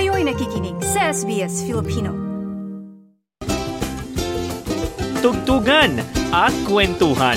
Kayo'y 0.00 0.24
nakikinig 0.24 0.80
sa 0.80 1.12
SBS 1.12 1.68
Filipino. 1.68 2.16
Tugtugan 5.20 6.00
at 6.32 6.56
kwentuhan 6.64 7.36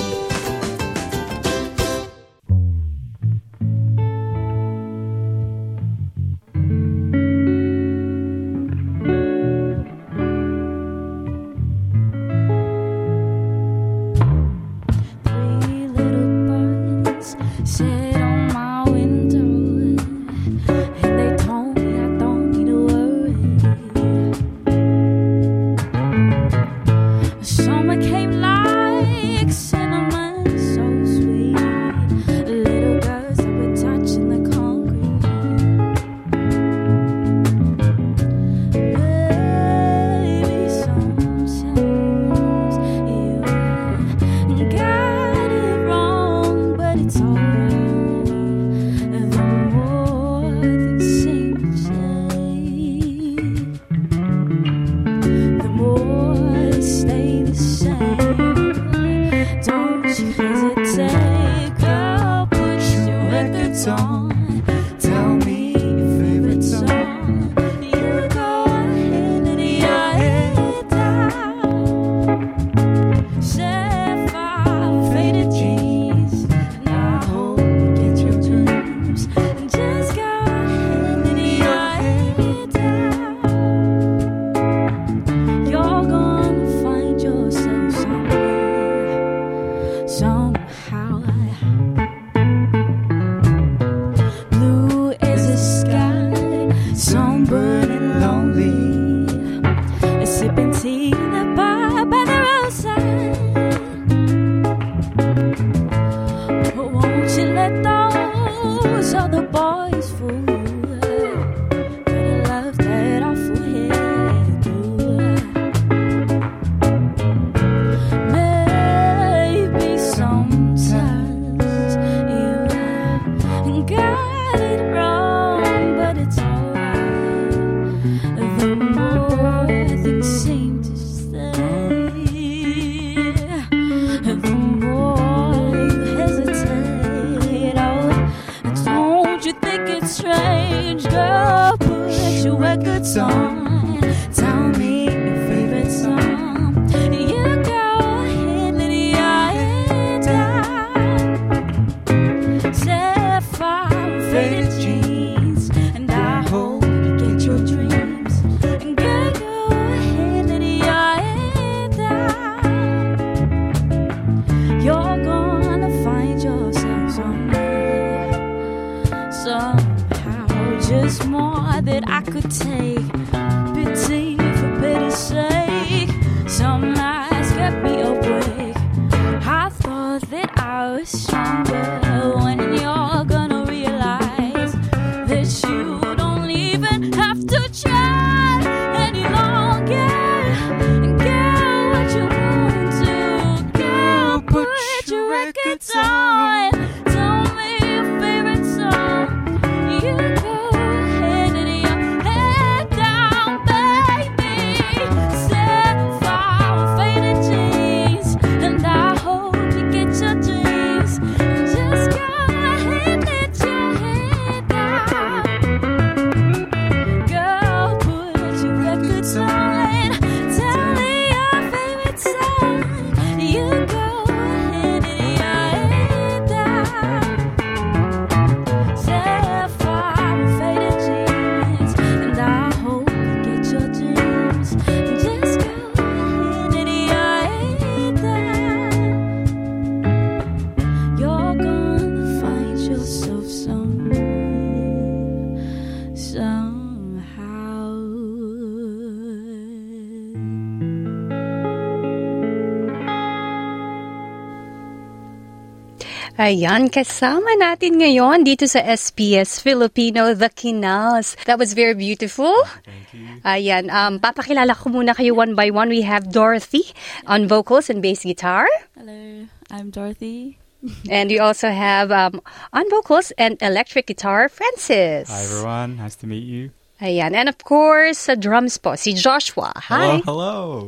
Ayan, 256.44 256.92
kasama 256.92 257.56
natin 257.56 258.04
ngayon 258.04 258.44
dito 258.44 258.68
sa 258.68 258.84
SBS 258.84 259.64
Filipino, 259.64 260.36
The 260.36 260.52
Quinals. 260.52 261.40
That 261.48 261.56
was 261.56 261.72
very 261.72 261.96
beautiful. 261.96 262.52
Thank 262.84 263.16
you. 263.16 263.40
Ayan, 263.48 263.88
um, 263.88 264.20
papakilala 264.20 264.76
ko 264.76 264.92
muna 264.92 265.16
kayo 265.16 265.40
one 265.40 265.56
by 265.56 265.72
one. 265.72 265.88
We 265.88 266.04
have 266.04 266.36
Dorothy 266.36 266.92
on 267.32 267.48
vocals 267.48 267.88
and 267.88 268.04
bass 268.04 268.28
guitar. 268.28 268.68
Hello, 269.00 269.48
I'm 269.72 269.88
Dorothy. 269.88 270.60
and 271.08 271.32
we 271.32 271.40
also 271.40 271.72
have 271.72 272.12
um, 272.12 272.44
on 272.76 272.92
vocals 272.92 273.32
and 273.40 273.56
electric 273.64 274.12
guitar, 274.12 274.52
Francis. 274.52 275.32
Hi 275.32 275.48
everyone, 275.48 275.96
nice 275.96 276.20
to 276.20 276.28
meet 276.28 276.44
you. 276.44 276.76
Ayan. 277.04 277.36
And 277.36 277.52
of 277.52 277.60
course, 277.68 278.32
sa 278.32 278.40
drums 278.40 278.80
po, 278.80 278.96
si 278.96 279.12
Joshua. 279.12 279.76
Hi. 279.92 280.24
Hello, 280.24 280.88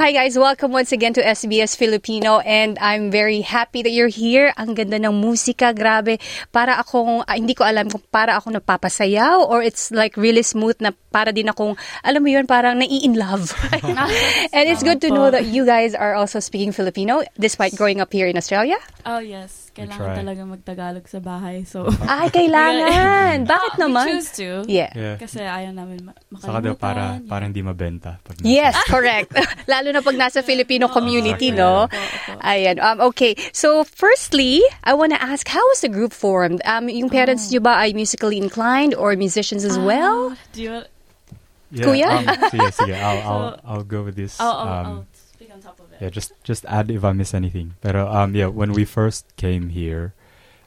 Hi 0.00 0.08
guys, 0.08 0.32
welcome 0.40 0.72
once 0.72 0.96
again 0.96 1.12
to 1.12 1.20
SBS 1.20 1.76
Filipino 1.76 2.40
and 2.48 2.80
I'm 2.80 3.12
very 3.12 3.44
happy 3.44 3.84
that 3.84 3.92
you're 3.92 4.08
here. 4.08 4.56
Ang 4.56 4.72
ganda 4.72 4.96
ng 4.96 5.12
musika, 5.12 5.76
grabe. 5.76 6.16
Para 6.56 6.80
akong, 6.80 7.28
ah, 7.28 7.36
hindi 7.36 7.52
ko 7.52 7.68
alam 7.68 7.92
kung 7.92 8.00
para 8.08 8.40
ako 8.40 8.56
napapasayaw 8.56 9.44
or 9.44 9.60
it's 9.60 9.92
like 9.92 10.16
really 10.16 10.40
smooth 10.40 10.80
na 10.80 10.96
para 11.12 11.30
din 11.30 11.46
akong, 11.46 11.76
alam 12.00 12.20
mo 12.24 12.28
yun, 12.32 12.48
parang 12.48 12.80
nai-in 12.80 13.14
love. 13.14 13.52
and 14.56 14.64
it's 14.68 14.82
good 14.82 15.00
to 15.00 15.12
know 15.12 15.28
that 15.30 15.46
you 15.46 15.68
guys 15.68 15.92
are 15.94 16.16
also 16.16 16.40
speaking 16.40 16.72
Filipino 16.72 17.20
despite 17.38 17.76
growing 17.76 18.00
up 18.00 18.08
here 18.10 18.26
in 18.26 18.36
Australia. 18.36 18.80
Oh, 19.04 19.20
yes. 19.20 19.68
Kailangan 19.72 20.20
talaga 20.20 20.42
magtagalog 20.44 21.04
sa 21.08 21.16
bahay. 21.16 21.64
So, 21.64 21.88
Ay, 22.04 22.28
kailangan. 22.28 23.44
Bakit 23.56 23.72
we 23.72 23.80
naman? 23.80 24.04
choose 24.04 24.28
to. 24.36 24.48
Yeah. 24.68 24.92
Yeah. 24.92 25.16
Kasi 25.16 25.40
ayaw 25.40 25.72
namin 25.72 26.12
ma- 26.12 26.16
Saka 26.36 26.60
daw 26.60 26.76
para, 26.76 27.16
makalimutan. 27.16 27.28
para 27.32 27.42
hindi 27.48 27.62
mabenta. 27.64 28.10
Pag 28.20 28.36
nasa- 28.36 28.52
Yes, 28.52 28.76
correct. 28.84 29.32
Lalo 29.72 29.88
na 29.96 30.04
pag 30.04 30.16
nasa 30.20 30.44
Filipino 30.44 30.92
community, 30.92 31.56
no? 31.56 31.88
Ayan. 32.44 32.84
Um, 32.84 33.00
okay. 33.12 33.32
So, 33.56 33.88
firstly, 33.88 34.60
I 34.84 34.92
want 34.92 35.16
to 35.16 35.20
ask, 35.24 35.48
how 35.48 35.64
was 35.72 35.80
the 35.80 35.88
group 35.88 36.12
formed? 36.12 36.60
Um, 36.68 36.92
yung 36.92 37.08
parents 37.08 37.48
niyo 37.48 37.64
ba 37.64 37.80
ay 37.80 37.96
musically 37.96 38.36
inclined 38.36 38.92
or 38.92 39.16
musicians 39.16 39.64
as 39.64 39.80
well? 39.80 40.36
Ah, 40.36 40.52
do 40.52 40.60
you... 40.62 40.76
Yeah, 41.72 41.84
Kuya? 41.88 42.08
Um, 42.12 42.24
sige, 42.52 42.68
sige. 42.76 42.94
I'll, 43.00 43.22
I'll, 43.24 43.50
I'll 43.64 43.84
go 43.88 44.02
with 44.04 44.14
this. 44.14 44.36
I'll, 44.38 44.52
I'll, 44.52 44.68
um, 44.68 44.86
I'll 44.86 45.06
speak 45.32 45.48
on 45.52 45.60
top 45.60 45.80
of 45.80 45.88
it. 45.92 45.98
Yeah, 46.04 46.10
just 46.12 46.32
just 46.44 46.68
add 46.68 46.90
if 46.92 47.00
I 47.02 47.12
miss 47.16 47.32
anything. 47.32 47.74
But 47.80 47.96
um, 47.96 48.36
yeah, 48.36 48.52
when 48.52 48.72
we 48.76 48.84
first 48.84 49.24
came 49.40 49.70
here, 49.72 50.12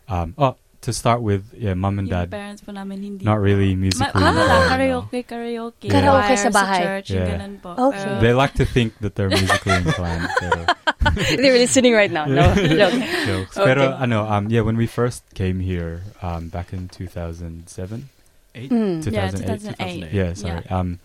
um, 0.09 0.33
oh, 0.37 0.57
to 0.81 0.93
start 0.93 1.21
with, 1.21 1.49
yeah, 1.57 1.73
mom 1.73 1.97
and 1.97 2.07
Yung 2.07 2.29
dad, 2.29 2.29
parents 2.29 2.61
po 2.61 2.69
namin 2.71 3.01
hindi 3.01 3.25
not 3.25 3.37
po. 3.37 3.45
really 3.45 3.73
Ma- 3.73 3.81
musically. 3.89 4.21
ano 4.21 4.37
lang, 4.37 4.45
inclined, 4.45 4.69
no. 4.69 4.69
karaoke, 4.69 5.19
karaoke. 5.25 5.87
Karaoke 5.89 6.35
sa 6.37 6.49
bahay. 6.53 6.79
church, 6.81 7.07
Yeah. 7.09 7.25
ganun 7.37 7.53
po. 7.61 7.73
Okay. 7.89 8.05
Pero- 8.05 8.21
They 8.21 8.33
like 8.37 8.53
to 8.61 8.65
think 8.65 8.93
that 9.01 9.13
they're 9.17 9.33
musically 9.33 9.77
inclined. 9.81 10.29
pero, 10.37 10.61
They're 11.41 11.57
listening 11.57 11.93
right 11.93 12.09
now. 12.13 12.25
No, 12.25 12.53
joke. 12.81 12.97
jokes. 13.25 13.57
Okay. 13.57 13.65
Pero 13.65 13.93
ano, 13.97 14.25
um, 14.29 14.49
yeah, 14.49 14.61
when 14.61 14.77
we 14.77 14.85
first 14.85 15.21
came 15.33 15.57
here, 15.61 16.01
um, 16.21 16.49
back 16.49 16.69
in 16.73 16.85
2007, 16.89 18.09
eight, 18.55 18.71
Mm. 18.71 19.03
Yeah, 19.11 19.29
2008. 19.29 19.59
2008. 19.75 20.13
Yeah, 20.13 20.33
sorry. 20.33 20.63
Um, 20.71 20.99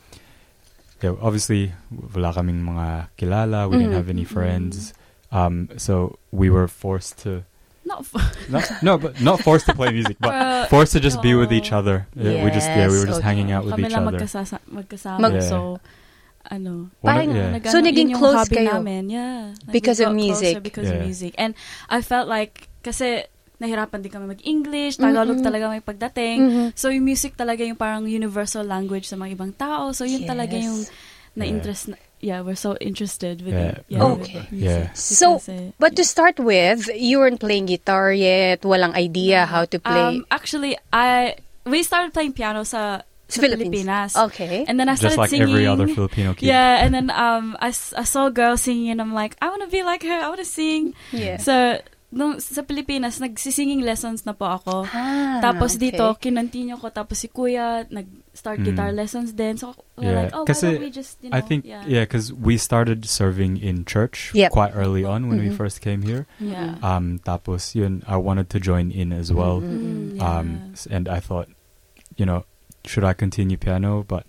yeah, 1.03 1.15
obviously, 1.21 1.73
wala 1.91 2.33
kaming 2.33 2.63
mga 2.63 3.09
kilala. 3.19 3.69
We 3.69 3.79
didn't 3.79 3.93
Mhm. 3.93 4.01
have 4.01 4.09
any 4.09 4.25
friends. 4.25 4.93
Um, 5.33 5.69
so 5.77 6.19
we 6.31 6.51
were 6.51 6.67
forced 6.69 7.19
to, 7.27 7.45
Not 7.81 8.05
not, 8.53 8.69
no, 8.85 8.99
but 9.01 9.19
not 9.25 9.41
forced 9.41 9.67
to 9.67 9.75
play 9.75 9.91
music, 9.91 10.21
but 10.21 10.31
Well, 10.31 10.67
forced 10.69 10.93
to 10.93 11.01
just 11.01 11.19
be 11.25 11.35
with 11.35 11.51
each 11.51 11.73
other. 11.73 12.07
Yeah, 12.15 12.45
we 12.45 12.51
just, 12.53 12.69
yeah, 12.69 12.87
we 12.87 12.99
were 13.01 13.09
just 13.09 13.25
Yes, 13.25 13.27
hanging 13.27 13.51
out 13.51 13.65
with 13.65 13.75
kami 13.75 13.89
each 13.89 13.97
lang 13.97 14.07
other. 14.07 14.21
magkasasa- 14.21 14.63
magkasama. 14.69 15.19
Mag- 15.27 15.41
Yeah. 15.41 15.49
So, 15.49 15.59
ano, 16.51 16.91
Parang- 17.03 17.33
yeah. 17.35 17.51
nag- 17.57 17.67
So, 17.67 17.79
ano, 17.81 17.89
naging 17.91 18.11
close 18.15 18.37
hobby 18.37 18.57
kayo? 18.63 18.79
Namin. 18.79 19.09
Yeah. 19.11 19.57
Like, 19.67 19.73
Because 19.75 19.99
we 19.99 20.05
of 20.07 20.13
got 20.13 20.21
music. 20.23 20.53
closer 20.55 20.61
Because 20.63 20.87
Yeah. 20.87 20.95
of 21.01 21.07
music. 21.09 21.33
And 21.41 21.55
I 21.89 21.99
felt 22.05 22.29
like, 22.29 22.69
kasi 22.85 23.25
nahirapan 23.61 24.01
din 24.01 24.11
kami 24.11 24.27
mag-English, 24.27 24.97
Tagalog 24.97 25.37
Mm-mm. 25.37 25.45
talaga 25.45 25.69
may 25.69 25.85
pagdating. 25.85 26.37
Mhm. 26.41 26.67
So, 26.75 26.89
yung 26.89 27.05
music 27.05 27.37
talaga 27.37 27.61
yung 27.61 27.77
parang 27.77 28.09
universal 28.09 28.65
language 28.65 29.05
sa 29.05 29.15
mga 29.15 29.37
ibang 29.37 29.53
tao. 29.53 29.93
So, 29.93 30.03
yun 30.03 30.25
talaga 30.25 30.57
yung 30.57 30.89
na-interest 31.37 31.89
na, 31.89 31.97
yeah, 32.19 32.41
we're 32.41 32.59
so 32.59 32.75
interested 32.81 33.41
with 33.41 33.55
Yeah. 33.55 33.69
it. 33.71 33.85
Yeah, 33.89 34.03
Okay. 34.17 34.49
music. 34.51 34.65
Yeah. 34.65 34.85
So, 34.97 35.39
but 35.79 35.95
to 35.95 36.05
start 36.05 36.41
with, 36.41 36.89
you 36.91 37.21
weren't 37.21 37.39
playing 37.39 37.69
guitar 37.69 38.11
yet. 38.11 38.65
Walang 38.65 38.97
idea 38.97 39.47
how 39.47 39.65
to 39.65 39.79
play. 39.79 40.19
Um, 40.19 40.27
actually, 40.29 40.75
I 40.91 41.37
we 41.63 41.85
started 41.85 42.11
playing 42.13 42.33
piano 42.33 42.65
sa, 42.65 43.05
Sa 43.31 43.39
sa 43.39 43.47
Philippines. 43.47 43.71
Pilipinas. 43.87 44.11
Okay. 44.27 44.67
And 44.67 44.75
then 44.75 44.91
I 44.91 44.99
Just 44.99 45.15
started 45.15 45.23
like 45.23 45.31
singing. 45.31 45.47
every 45.55 45.63
other 45.63 45.87
Filipino 45.87 46.35
kid. 46.35 46.51
Yeah, 46.51 46.83
and 46.83 46.91
then 46.91 47.15
um, 47.15 47.55
I, 47.63 47.71
s- 47.71 47.95
I 47.95 48.03
saw 48.03 48.27
a 48.27 48.35
girl 48.35 48.59
singing 48.59 48.91
and 48.91 48.99
I'm 48.99 49.15
like, 49.15 49.39
I 49.39 49.47
want 49.55 49.63
to 49.63 49.71
be 49.71 49.87
like 49.87 50.03
her. 50.03 50.19
I 50.19 50.27
want 50.27 50.43
to 50.43 50.49
sing. 50.51 50.99
Yeah. 51.15 51.39
So, 51.39 51.79
nung, 52.11 52.43
sa 52.43 52.67
Pilipinas, 52.67 53.23
nagsisinging 53.23 53.87
lessons 53.87 54.27
na 54.27 54.35
po 54.35 54.51
ako. 54.51 54.83
Ah, 54.91 55.39
tapos 55.39 55.79
okay. 55.79 55.95
dito, 55.95 56.11
kinontinue 56.19 56.75
ko. 56.75 56.91
Tapos 56.91 57.23
si 57.23 57.31
kuya, 57.31 57.87
nag-start 57.87 58.59
Mm. 58.59 58.67
guitar 58.67 58.91
lessons 58.91 59.31
din. 59.31 59.55
So, 59.55 59.79
we're 59.95 60.11
Yeah, 60.11 60.27
like, 60.27 60.35
oh, 60.35 60.43
why 60.43 60.51
kasi 60.51 60.75
don't 60.75 60.83
we 60.83 60.91
just, 60.91 61.23
you 61.23 61.31
know, 61.31 61.39
I 61.39 61.41
think 61.41 61.63
yeah. 61.63 61.87
yeah, 61.87 62.03
because 62.03 62.35
we 62.35 62.59
started 62.59 63.07
serving 63.07 63.63
in 63.63 63.87
church 63.87 64.35
Yep. 64.35 64.51
quite 64.51 64.75
early 64.75 65.07
on 65.07 65.31
when 65.31 65.39
we 65.39 65.55
Mhm. 65.55 65.57
first 65.57 65.79
came 65.79 66.03
here. 66.03 66.27
Yeah. 66.43 66.83
Um, 66.83 67.23
tapos 67.23 67.79
yun, 67.79 68.03
I 68.11 68.19
wanted 68.19 68.51
to 68.51 68.59
join 68.59 68.91
in 68.91 69.15
as 69.15 69.31
well. 69.31 69.63
Mm, 69.63 70.19
Um, 70.19 70.49
yeah. 70.51 70.75
s- 70.75 70.91
and 70.91 71.07
I 71.07 71.23
thought, 71.23 71.47
you 72.19 72.27
know, 72.27 72.43
should 72.83 73.07
I 73.07 73.15
continue 73.15 73.55
piano? 73.55 74.03
But 74.03 74.27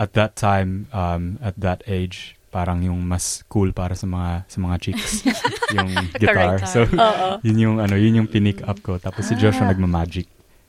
at 0.00 0.16
that 0.16 0.32
time, 0.32 0.86
um, 0.96 1.36
at 1.44 1.60
that 1.60 1.84
age, 1.84 2.37
parang 2.48 2.80
yung 2.80 2.96
mas 3.00 3.44
cool 3.46 3.72
para 3.72 3.92
sa 3.92 4.04
mga 4.04 4.48
sa 4.48 4.58
mga 4.58 4.76
chicks 4.80 5.24
yung 5.76 5.88
guitar. 6.16 6.56
Correct. 6.56 6.68
So 6.68 6.88
Oo. 6.88 7.28
yun 7.44 7.56
yung 7.58 7.76
ano, 7.78 7.94
yun 7.94 8.24
yung 8.24 8.28
pinick 8.28 8.64
up 8.64 8.80
ko. 8.80 8.96
Tapos 8.96 9.24
si 9.24 9.36
Joshua 9.36 9.68
Ah. 9.68 9.72
nagma-magic. 9.72 10.24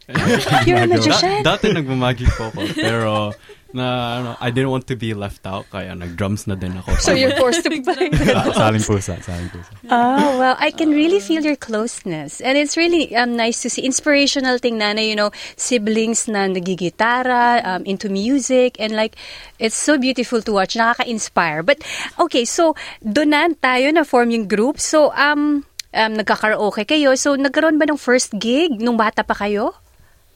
You're 0.68 0.84
a 0.84 0.88
magician? 0.88 1.44
Da- 1.44 1.58
dati 1.58 1.70
nagmamagik 1.70 2.30
po 2.34 2.50
ako. 2.50 2.62
Pero, 2.74 3.34
na, 3.74 3.86
ano, 4.18 4.30
I 4.42 4.50
didn't 4.50 4.74
want 4.74 4.88
to 4.90 4.96
be 4.98 5.14
left 5.14 5.46
out. 5.46 5.70
Kaya 5.70 5.94
nag-drums 5.94 6.50
na 6.50 6.56
din 6.58 6.74
ako. 6.78 6.98
So 6.98 7.14
you're 7.14 7.36
forced 7.38 7.62
to 7.64 7.70
play. 7.70 8.10
Sa- 8.18 8.50
Saling 8.54 8.82
pusa, 8.82 9.22
saling 9.22 9.50
pusa. 9.54 9.70
Oh, 9.94 10.42
well, 10.42 10.58
I 10.58 10.72
can 10.74 10.90
really 10.90 11.20
feel 11.22 11.46
your 11.46 11.56
closeness. 11.56 12.42
And 12.42 12.58
it's 12.58 12.74
really 12.78 13.14
um, 13.16 13.38
nice 13.38 13.62
to 13.62 13.70
see. 13.70 13.86
Inspirational 13.86 14.58
tingnan 14.58 14.98
na, 14.98 15.06
you 15.06 15.16
know, 15.16 15.30
siblings 15.56 16.26
na 16.28 16.50
nagigitara, 16.50 17.62
um, 17.66 17.86
into 17.86 18.10
music. 18.10 18.82
And 18.82 18.98
like, 18.98 19.16
it's 19.60 19.78
so 19.78 19.98
beautiful 19.98 20.42
to 20.42 20.52
watch. 20.54 20.74
Nakaka-inspire. 20.74 21.62
But, 21.62 21.86
okay, 22.18 22.46
so, 22.46 22.74
doon 23.06 23.38
tayo 23.62 23.94
na 23.94 24.04
form 24.04 24.32
yung 24.34 24.48
group. 24.50 24.82
So, 24.82 25.14
um, 25.14 25.66
um, 25.94 26.12
nagka-karaoke 26.18 26.90
kayo. 26.90 27.14
So, 27.18 27.38
nagkaroon 27.38 27.78
ba 27.78 27.86
ng 27.86 28.02
first 28.02 28.34
gig 28.42 28.82
nung 28.82 28.98
bata 28.98 29.22
pa 29.22 29.38
kayo? 29.38 29.78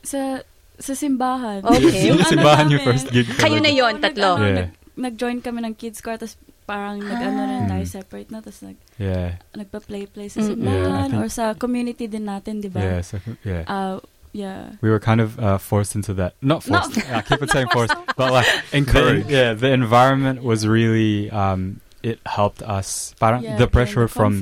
Sa, 0.03 0.43
sa 0.77 0.93
simbahan. 0.93 1.63
Okay. 1.63 2.11
Yung 2.11 2.19
Sa 2.19 2.27
ano 2.27 2.31
simbahan 2.35 2.65
yung 2.67 2.81
namin, 2.83 2.87
first 2.93 3.07
gig. 3.09 3.27
Kayo 3.33 3.57
na 3.57 3.67
talaga. 3.67 3.79
yon 3.79 3.93
Oo, 3.93 4.01
tatlo. 4.01 4.29
Nag, 4.29 4.37
ano, 4.37 4.45
Yeah. 4.45 4.57
nag, 4.59 4.69
nag-join 4.95 5.39
kami 5.39 5.59
ng 5.63 5.73
kids 5.75 5.99
choir, 5.99 6.17
tapos 6.17 6.35
parang 6.63 6.95
nag-ano 6.97 7.39
rin 7.43 7.63
tayo 7.67 7.85
separate 7.85 8.29
na, 8.29 8.39
tapos 8.39 8.61
nag, 8.61 8.77
Yeah. 8.95 9.39
nagpa-play-play 9.53 10.27
sa 10.27 10.39
Mm-mm. 10.41 10.59
Yeah, 10.59 11.07
think- 11.07 11.17
or 11.17 11.27
sa 11.27 11.53
community 11.53 12.05
din 12.05 12.25
natin, 12.25 12.61
di 12.61 12.69
ba? 12.69 12.79
Yeah, 12.79 13.01
so, 13.01 13.17
yeah. 13.43 13.63
Uh, 13.65 13.99
yeah. 14.31 14.75
we 14.81 14.89
were 14.89 14.99
kind 14.99 15.19
of 15.21 15.39
uh, 15.39 15.57
forced 15.57 15.95
into 15.95 16.13
that. 16.15 16.35
Not 16.41 16.67
No. 16.67 16.81
forced. 16.83 16.99
I 17.09 17.21
keep 17.21 17.41
on 17.45 17.49
saying 17.49 17.69
forced, 17.71 17.95
but 18.15 18.31
like 18.31 18.47
Encouraged. 18.75 19.27
The, 19.27 19.33
yeah, 19.33 19.49
the 19.53 19.71
environment 19.71 20.43
was 20.43 20.67
really. 20.67 21.29
Um, 21.31 21.79
it 22.03 22.19
helped 22.27 22.59
us. 22.59 23.15
Parang 23.15 23.43
yeah 23.47 23.55
the 23.55 23.63
pressure 23.63 24.03
the 24.03 24.11
from 24.11 24.35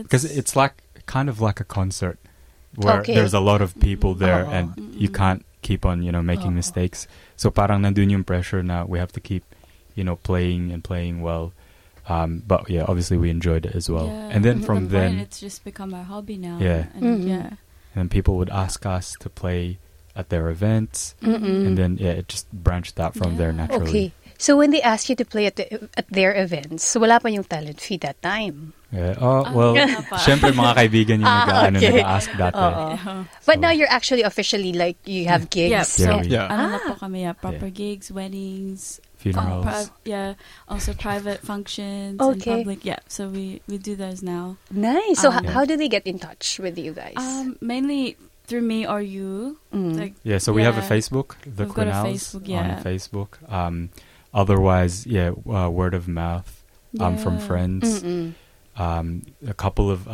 because 0.00 0.24
it's 0.24 0.56
like 0.56 0.80
kind 1.04 1.28
of 1.28 1.44
like 1.44 1.60
a 1.60 1.64
concert 1.68 2.16
where 2.76 3.00
Okay. 3.00 3.14
there's 3.14 3.34
a 3.34 3.40
lot 3.40 3.60
of 3.60 3.76
people 3.80 4.14
there 4.14 4.44
Oo. 4.44 4.50
and 4.50 4.72
you 4.96 5.08
can't 5.08 5.44
keep 5.62 5.84
on 5.84 6.02
you 6.02 6.10
know 6.10 6.22
making 6.22 6.52
Oo. 6.52 6.60
mistakes. 6.60 7.06
So 7.36 7.50
parang 7.50 7.82
nandun 7.82 8.10
yung 8.10 8.24
pressure 8.24 8.62
now. 8.62 8.84
We 8.86 8.98
have 8.98 9.12
to 9.12 9.20
keep 9.20 9.44
you 9.94 10.04
know 10.04 10.16
playing 10.16 10.72
and 10.72 10.82
playing 10.82 11.20
well. 11.22 11.52
Um, 12.08 12.42
but 12.46 12.66
yeah, 12.66 12.82
obviously 12.88 13.14
we 13.16 13.30
enjoyed 13.30 13.62
it 13.64 13.76
as 13.78 13.86
well. 13.86 14.10
Yeah, 14.10 14.34
And 14.34 14.42
then 14.42 14.58
from 14.66 14.90
the 14.90 14.98
point, 14.98 15.14
then, 15.14 15.22
it's 15.22 15.38
just 15.38 15.62
become 15.62 15.94
our 15.94 16.02
hobby 16.02 16.34
now. 16.34 16.58
Yeah. 16.58 16.90
and 16.98 17.22
Mhm. 17.22 17.28
yeah. 17.28 17.50
and 17.94 18.10
people 18.10 18.34
would 18.40 18.50
ask 18.50 18.82
us 18.88 19.14
to 19.22 19.28
play 19.30 19.78
at 20.16 20.28
their 20.32 20.48
events. 20.50 21.14
Mm-mm. 21.22 21.66
and 21.68 21.78
then 21.78 21.96
yeah, 22.00 22.18
it 22.18 22.26
just 22.26 22.50
branched 22.50 22.98
out 22.98 23.14
from 23.14 23.36
there 23.38 23.52
naturally. 23.52 23.88
Okay. 23.88 24.08
So 24.42 24.56
when 24.58 24.74
they 24.74 24.82
asked 24.82 25.06
you 25.08 25.14
to 25.14 25.24
play 25.24 25.46
at 25.46 25.54
the, 25.54 25.86
at 25.94 26.10
their 26.10 26.34
events, 26.34 26.82
so, 26.82 26.98
wala 26.98 27.20
pa 27.22 27.28
yung 27.30 27.44
talent 27.46 27.78
fee 27.78 28.02
that 28.02 28.18
time. 28.20 28.74
Yeah. 28.92 29.16
Oh 29.18 29.40
Ah, 29.40 29.52
well, 29.56 29.72
wala 29.72 30.04
pa. 30.04 30.20
syempre 30.20 30.52
mga 30.52 30.72
kaibigan 30.84 31.16
yung 31.24 31.32
Ah, 31.32 31.48
nag 31.48 31.56
ano, 31.72 31.76
okay. 31.80 31.96
nag-ask 31.96 32.28
dati. 32.36 32.60
Oo. 32.60 32.86
Yeah. 32.92 33.24
But 33.48 33.56
So- 33.56 33.62
now 33.64 33.72
you're 33.72 33.88
actually 33.88 34.20
officially 34.20 34.76
like 34.76 35.00
you 35.08 35.24
have 35.26 35.48
gigs. 35.48 35.72
Yeah, 35.72 35.88
so, 35.88 36.20
Yeah, 36.20 36.44
Yeah. 36.44 36.46
ano 36.52 36.62
na 36.68 36.78
Ah. 36.78 36.86
po 36.86 37.00
kami, 37.00 37.24
yeah, 37.24 37.32
proper 37.32 37.72
gigs, 37.72 38.12
weddings, 38.12 39.00
Funerals. 39.16 39.48
um, 39.48 39.64
pri- 39.64 39.90
yeah, 40.04 40.28
also 40.68 40.92
private 40.92 41.40
functions 41.40 42.20
Okay. 42.20 42.36
in 42.36 42.68
public. 42.68 42.84
Yeah, 42.84 43.00
so 43.08 43.32
we, 43.32 43.64
we 43.64 43.80
do 43.80 43.96
those 43.96 44.20
now. 44.20 44.60
Nice. 44.68 45.24
So 45.24 45.32
Um, 45.32 45.40
h- 45.40 45.56
how 45.56 45.64
do 45.64 45.80
they 45.80 45.88
get 45.88 46.04
in 46.04 46.20
touch 46.20 46.60
with 46.60 46.76
you 46.76 46.92
guys? 46.92 47.16
Um, 47.16 47.56
mainly 47.64 48.20
through 48.44 48.66
me 48.68 48.84
or 48.84 49.00
you. 49.00 49.56
Mm. 49.72 49.96
Like, 49.96 50.14
yeah, 50.20 50.36
so 50.36 50.52
we 50.52 50.68
have 50.68 50.76
a 50.76 50.84
yeah. 50.84 50.92
Facebook, 50.92 51.40
the 51.48 51.64
We've 51.64 51.72
got 51.72 51.88
a 51.88 51.96
Quinals 51.96 52.12
Facebook, 52.12 52.44
yeah. 52.44 52.60
on 52.60 52.84
Facebook. 52.84 53.30
Um, 53.48 53.88
otherwise, 54.36 55.06
yeah, 55.06 55.32
uh, 55.48 55.70
word 55.72 55.94
of 55.94 56.08
mouth 56.08 56.60
um, 57.00 57.16
from 57.16 57.38
Yeah. 57.40 57.46
friends. 57.48 58.02
Mm-mm. 58.04 58.34
Um, 58.72 59.20
a 59.46 59.52
couple 59.52 59.90
of 59.92 60.08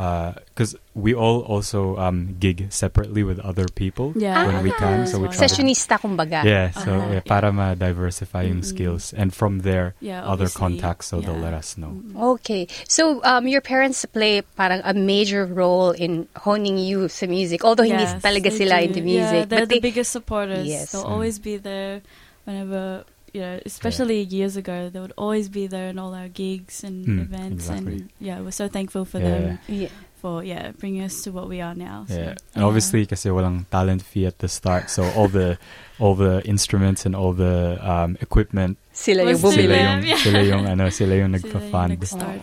because 0.51 0.75
we 0.93 1.15
all 1.15 1.47
also 1.47 1.95
um, 1.97 2.35
gig 2.43 2.67
separately 2.75 3.23
with 3.23 3.39
other 3.39 3.71
people. 3.71 4.11
Yeah, 4.19 4.51
when 4.51 4.67
we 4.67 4.73
can, 4.75 5.07
so 5.07 5.23
we 5.23 5.31
try 5.31 5.47
to- 5.47 5.55
Sessionista 5.55 5.95
kumbaga. 6.03 6.43
Yeah, 6.43 6.75
so 6.75 6.91
Uh-huh. 6.99 7.13
yeah, 7.15 7.21
para 7.23 7.55
ma-diversify 7.55 8.51
yung 8.51 8.67
Mm-mm. 8.67 8.75
skills, 8.75 9.15
and 9.15 9.31
from 9.31 9.63
there, 9.63 9.95
Yeah, 10.03 10.27
other 10.27 10.51
contacts, 10.51 11.07
so 11.07 11.23
they'll 11.23 11.39
let 11.39 11.55
us 11.55 11.79
know. 11.79 12.03
Okay. 12.35 12.67
So 12.91 13.23
um, 13.23 13.47
your 13.47 13.63
parents 13.63 14.03
play 14.11 14.43
parang 14.59 14.83
a 14.83 14.91
major 14.91 15.47
role 15.47 15.95
in 15.95 16.27
honing 16.43 16.83
you 16.83 17.07
sa 17.07 17.31
music. 17.31 17.63
Although 17.63 17.87
hindi 17.87 18.11
Yes, 18.11 18.19
talaga 18.19 18.51
they 18.51 18.59
sila 18.59 18.83
do. 18.83 18.91
into 18.91 19.01
Yeah, 19.07 19.07
music. 19.07 19.43
they're 19.55 19.63
but 19.63 19.71
the 19.71 19.79
they, 19.79 19.87
biggest 19.87 20.11
supporters. 20.11 20.67
Yes. 20.67 20.91
They'll 20.91 21.07
Mm. 21.07 21.15
always 21.15 21.39
be 21.39 21.63
there 21.63 22.03
whenever 22.43 23.07
you 23.33 23.41
know, 23.41 23.61
especially 23.67 24.23
years 24.23 24.57
ago, 24.57 24.89
they 24.89 25.01
would 25.01 25.13
always 25.17 25.49
be 25.49 25.67
there 25.67 25.89
in 25.89 25.99
all 25.99 26.15
our 26.15 26.29
gigs 26.29 26.85
and 26.85 27.07
Mm, 27.07 27.21
events, 27.23 27.69
exactly. 27.69 27.93
and 27.93 28.11
yeah, 28.21 28.41
we're 28.41 28.51
so 28.55 28.69
thankful 28.69 29.05
for 29.05 29.19
Yeah. 29.21 29.31
them 29.31 29.59
Yeah. 29.69 29.89
for 30.19 30.43
yeah 30.43 30.73
bringing 30.75 31.03
us 31.07 31.23
to 31.23 31.31
what 31.31 31.47
we 31.49 31.61
are 31.63 31.75
now. 31.79 32.05
So, 32.09 32.19
Yeah. 32.19 32.35
And 32.55 32.65
obviously 32.67 33.07
kasi 33.07 33.29
walang 33.31 33.71
talent 33.71 34.03
fee 34.03 34.27
at 34.27 34.39
the 34.43 34.49
start. 34.51 34.91
So 34.91 35.07
all 35.15 35.29
the 35.31 35.59
all 36.03 36.15
the 36.19 36.43
instruments 36.43 37.07
and 37.07 37.15
all 37.15 37.33
the 37.35 37.79
um, 37.79 38.19
equipment 38.21 38.79
Sila 38.91 39.23
yung 39.23 39.39
Was 39.39 39.55
sila 39.55 39.55
Sila, 39.55 39.77
yung 39.79 40.01
yeah. 40.03 40.19
sila 40.19 40.41
yung 40.43 40.65
ano 40.67 40.91
sila 40.91 41.15
yung 41.15 41.31
Sila 41.39 41.55
yung 41.55 41.55
nagpa-fund. 41.63 41.91
nag-start 41.95 42.41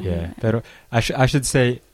Yeah. 0.00 0.32
Pero 0.40 0.62
I 0.92 1.00
should 1.04 1.16
I 1.20 1.26
should 1.28 1.44
say 1.44 1.84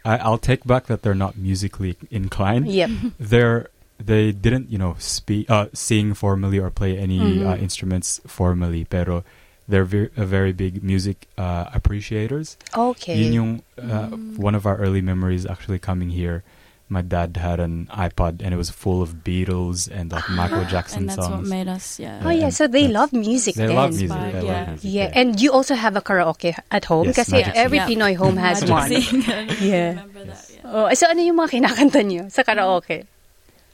I, 0.00 0.16
I'll 0.16 0.40
take 0.40 0.64
back 0.64 0.88
that 0.88 1.04
they're 1.04 1.12
not 1.18 1.36
musically 1.36 2.00
inclined. 2.08 2.72
Yep. 2.72 2.88
They're 3.20 3.68
they 4.00 4.32
didn't, 4.32 4.70
you 4.70 4.78
know, 4.78 4.96
speak 4.98 5.50
uh, 5.50 5.66
sing 5.72 6.14
formally 6.14 6.58
or 6.58 6.70
play 6.70 6.96
any 6.96 7.20
Mhm. 7.20 7.46
uh, 7.46 7.56
instruments 7.60 8.20
formally, 8.26 8.84
pero 8.88 9.22
they're 9.68 9.84
very, 9.84 10.10
uh, 10.16 10.24
very 10.24 10.52
big 10.52 10.82
music 10.82 11.28
uh, 11.38 11.68
appreciators. 11.70 12.56
Okay. 12.74 13.14
Yun 13.14 13.32
yung 13.32 13.50
uh, 13.78 14.08
Mm. 14.10 14.38
one 14.40 14.54
of 14.56 14.66
our 14.66 14.76
early 14.80 15.00
memories 15.00 15.46
actually 15.46 15.78
coming 15.78 16.10
here. 16.10 16.42
My 16.90 17.06
dad 17.06 17.38
had 17.38 17.62
an 17.62 17.86
iPod 17.94 18.42
and 18.42 18.50
it 18.50 18.58
was 18.58 18.66
full 18.66 18.98
of 18.98 19.22
Beatles 19.22 19.86
and 19.86 20.10
like 20.10 20.26
Michael 20.26 20.66
Jackson 20.66 21.06
and 21.06 21.14
that's 21.14 21.22
what 21.22 21.46
made 21.46 21.70
us 21.70 22.02
yeah. 22.02 22.18
Oh 22.26 22.34
yeah, 22.34 22.50
so 22.50 22.66
they 22.66 22.90
love 22.90 23.14
music 23.14 23.54
They 23.54 23.70
then. 23.70 23.78
love 23.78 23.94
music. 23.94 24.10
Inspired, 24.10 24.34
They 24.34 24.42
yeah. 24.42 24.58
love 24.58 24.68
music. 24.74 24.90
Yeah, 24.90 25.08
and 25.14 25.28
you 25.38 25.54
also 25.54 25.78
have 25.78 25.94
a 25.94 26.02
karaoke 26.02 26.50
at 26.50 26.90
home 26.90 27.14
Yes, 27.14 27.30
every 27.30 27.78
Sing. 27.78 27.94
Pinoy 27.94 28.18
home 28.18 28.34
has 28.42 28.66
one. 28.66 28.90
Yeah. 29.62 30.02
Remember 30.02 30.34
that? 30.34 30.42
Yeah. 30.50 30.66
Oh, 30.66 30.90
so 30.98 31.06
ano 31.06 31.22
yung 31.22 31.38
mga 31.38 31.62
kinakanta 31.62 32.02
niyo 32.02 32.26
sa 32.26 32.42
karaoke? 32.42 33.06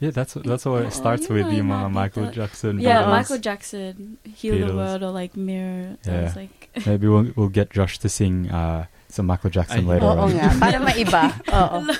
Yeah, 0.00 0.11
that's 0.11 0.35
that's 0.35 0.65
what 0.67 0.85
it 0.85 0.93
starts 0.93 1.26
Oh, 1.31 1.35
with. 1.35 1.47
yeah, 1.49 1.59
Yung 1.61 1.69
mga 1.69 1.88
Michael 1.91 2.25
Thought. 2.29 2.35
Jackson. 2.35 2.73
Yeah, 2.81 3.03
Beatles. 3.03 3.11
Michael 3.17 3.38
Jackson, 3.41 3.93
Heal 4.25 4.55
Beatles. 4.55 4.67
the 4.69 4.76
World, 4.76 5.03
or 5.03 5.12
like 5.12 5.33
Mirror. 5.37 5.97
That 6.05 6.12
Yeah. 6.12 6.33
like 6.37 6.57
Maybe 6.88 7.09
we'll 7.09 7.33
we'll 7.37 7.53
get 7.53 7.71
Josh 7.73 7.97
to 8.05 8.09
sing 8.09 8.50
uh, 8.53 8.85
some 9.09 9.26
Michael 9.26 9.50
Jackson 9.50 9.88
Ay, 9.88 9.97
later 9.97 10.07
Oo 10.12 10.29
on. 10.29 10.37
nga, 10.37 10.49
para 10.61 10.79
maiba. 10.87 11.25
Oo. 11.49 11.79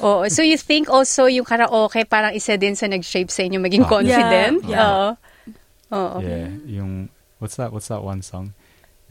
Oo, 0.00 0.24
so 0.32 0.40
you 0.40 0.56
think 0.56 0.88
also 0.88 1.28
yung 1.28 1.44
karaoke 1.44 2.08
parang 2.08 2.32
isa 2.32 2.56
din 2.56 2.72
sa 2.72 2.88
nag-shape 2.88 3.28
sa 3.28 3.44
inyo 3.44 3.60
maging 3.60 3.84
Ah. 3.84 3.90
confident? 3.92 4.56
Yeah, 4.64 4.72
yeah. 4.72 4.80
Oo. 4.88 5.08
Oo. 5.92 6.16
Yeah, 6.24 6.48
yung 6.80 6.90
what's 7.36 7.60
that? 7.60 7.68
What's 7.68 7.92
that 7.92 8.00
one 8.00 8.24
song? 8.24 8.56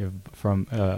Yeah, 0.01 0.09
from 0.33 0.65
uh, 0.73 0.97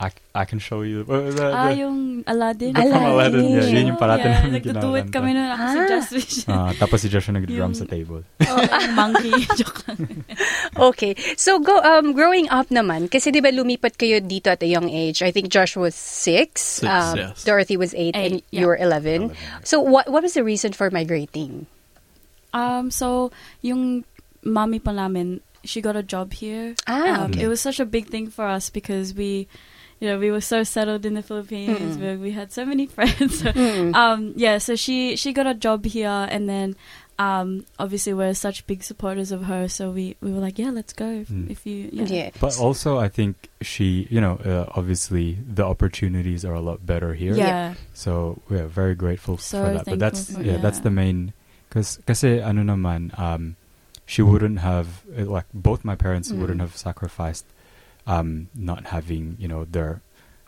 I 0.00 0.08
I 0.32 0.48
can 0.48 0.56
show 0.56 0.80
you. 0.80 1.04
Uh, 1.04 1.28
the, 1.28 1.46
ah, 1.52 1.68
yung 1.68 2.24
Aladdin. 2.24 2.72
the 2.72 2.88
from 2.88 3.04
Aladdin. 3.04 3.44
Yeah, 3.52 3.68
yun 3.68 3.84
yung 3.92 4.00
parati 4.00 4.24
yeah, 4.24 4.40
namin 4.40 4.50
nagtutuwid 4.56 5.12
kinakanta. 5.12 5.16
kami 5.20 5.30
nun 5.36 5.48
ako 5.52 5.60
sa 5.60 5.76
Ah. 5.76 5.88
Jazz 5.92 6.08
Vision. 6.08 6.48
Ah, 6.48 6.72
tapos 6.72 6.98
si 7.04 7.08
Josh 7.12 7.28
yung 7.28 7.36
nag-drum 7.36 7.72
sa 7.76 7.84
table. 7.84 8.24
Yung 8.40 8.96
monkey. 8.96 9.44
Joke 9.60 9.84
lang. 9.92 10.24
Okay. 10.72 11.12
So 11.36 11.60
go 11.60 11.76
um 11.84 12.16
growing 12.16 12.48
up 12.48 12.72
naman 12.72 13.12
kasi 13.12 13.28
'di 13.28 13.44
ba 13.44 13.52
lumipat 13.52 14.00
kayo 14.00 14.24
dito 14.24 14.48
at 14.48 14.64
a 14.64 14.68
young 14.68 14.88
age. 14.88 15.20
I 15.20 15.28
think 15.28 15.52
Josh 15.52 15.76
was 15.76 15.92
6, 15.92 16.80
Six, 16.80 16.88
um, 16.88 17.20
yes. 17.20 17.44
Dorothy 17.44 17.76
was 17.76 17.92
8 17.92 18.16
and 18.16 18.40
Eight, 18.40 18.44
you 18.48 18.64
yeah. 18.64 18.72
were 18.72 18.80
11. 18.80 19.36
So 19.68 19.84
what 19.84 20.08
what 20.08 20.24
was 20.24 20.32
the 20.32 20.42
reason 20.42 20.72
for 20.72 20.88
migrating? 20.88 21.68
Um, 22.52 22.90
so, 22.90 23.30
yung 23.62 24.02
mommy 24.42 24.78
pa 24.80 24.90
namin, 24.90 25.38
she 25.62 25.80
got 25.80 25.94
a 25.94 26.02
job 26.02 26.32
here. 26.34 26.74
Ah, 26.86 27.22
um, 27.24 27.30
okay. 27.30 27.44
It 27.44 27.48
was 27.48 27.60
such 27.60 27.78
a 27.78 27.86
big 27.86 28.10
thing 28.10 28.26
for 28.26 28.42
us 28.42 28.70
because 28.70 29.14
we, 29.14 29.46
you 30.00 30.08
know, 30.08 30.18
we 30.18 30.30
were 30.32 30.40
so 30.40 30.64
settled 30.64 31.04
in 31.04 31.14
the 31.14 31.22
Philippines. 31.22 31.96
Mm. 31.96 32.00
We, 32.00 32.16
we 32.16 32.30
had 32.32 32.50
so 32.52 32.64
many 32.64 32.86
friends. 32.96 33.40
So, 33.44 33.52
Mm. 33.52 33.94
um, 33.94 34.32
yeah, 34.36 34.58
so 34.58 34.74
she 34.76 35.16
she 35.16 35.32
got 35.32 35.46
a 35.46 35.54
job 35.54 35.84
here, 35.84 36.26
and 36.30 36.48
then 36.48 36.74
um, 37.20 37.66
obviously 37.78 38.14
we're 38.16 38.32
such 38.32 38.64
big 38.66 38.80
supporters 38.82 39.28
of 39.30 39.44
her. 39.44 39.68
So 39.68 39.90
we, 39.92 40.16
we 40.24 40.32
were 40.32 40.40
like, 40.40 40.56
yeah, 40.58 40.70
let's 40.72 40.94
go. 40.96 41.04
If, 41.20 41.28
Mm. 41.28 41.50
if 41.52 41.66
you, 41.68 41.90
yeah. 41.92 42.08
Yeah. 42.08 42.30
But 42.40 42.56
also, 42.56 42.96
I 42.96 43.12
think 43.12 43.36
she, 43.60 44.08
you 44.08 44.20
know, 44.24 44.40
uh, 44.40 44.72
obviously 44.72 45.36
the 45.36 45.64
opportunities 45.68 46.46
are 46.48 46.54
a 46.56 46.64
lot 46.64 46.80
better 46.86 47.12
here. 47.12 47.34
Yeah. 47.36 47.74
So 47.92 48.40
we're 48.48 48.64
very 48.66 48.94
grateful 48.96 49.36
So 49.36 49.60
for 49.68 49.72
that. 49.74 49.84
But 49.84 49.98
that's 50.00 50.32
thankful 50.32 50.44
for- 50.44 50.50
yeah, 50.50 50.56
that's 50.64 50.80
the 50.80 50.88
main. 50.90 51.34
Because 51.68 52.00
kasi 52.08 52.40
ano 52.40 52.64
naman, 52.64 53.12
um, 53.20 53.56
she 54.08 54.22
wouldn't 54.24 54.58
have 54.64 55.04
uh, 55.12 55.28
like 55.28 55.44
both 55.52 55.84
my 55.84 55.94
parents 55.94 56.32
Mm. 56.32 56.40
wouldn't 56.40 56.60
have 56.64 56.72
sacrificed, 56.74 57.44
um, 58.06 58.48
not 58.54 58.86
having 58.86 59.36
you 59.38 59.48
know 59.48 59.64
their, 59.64 60.02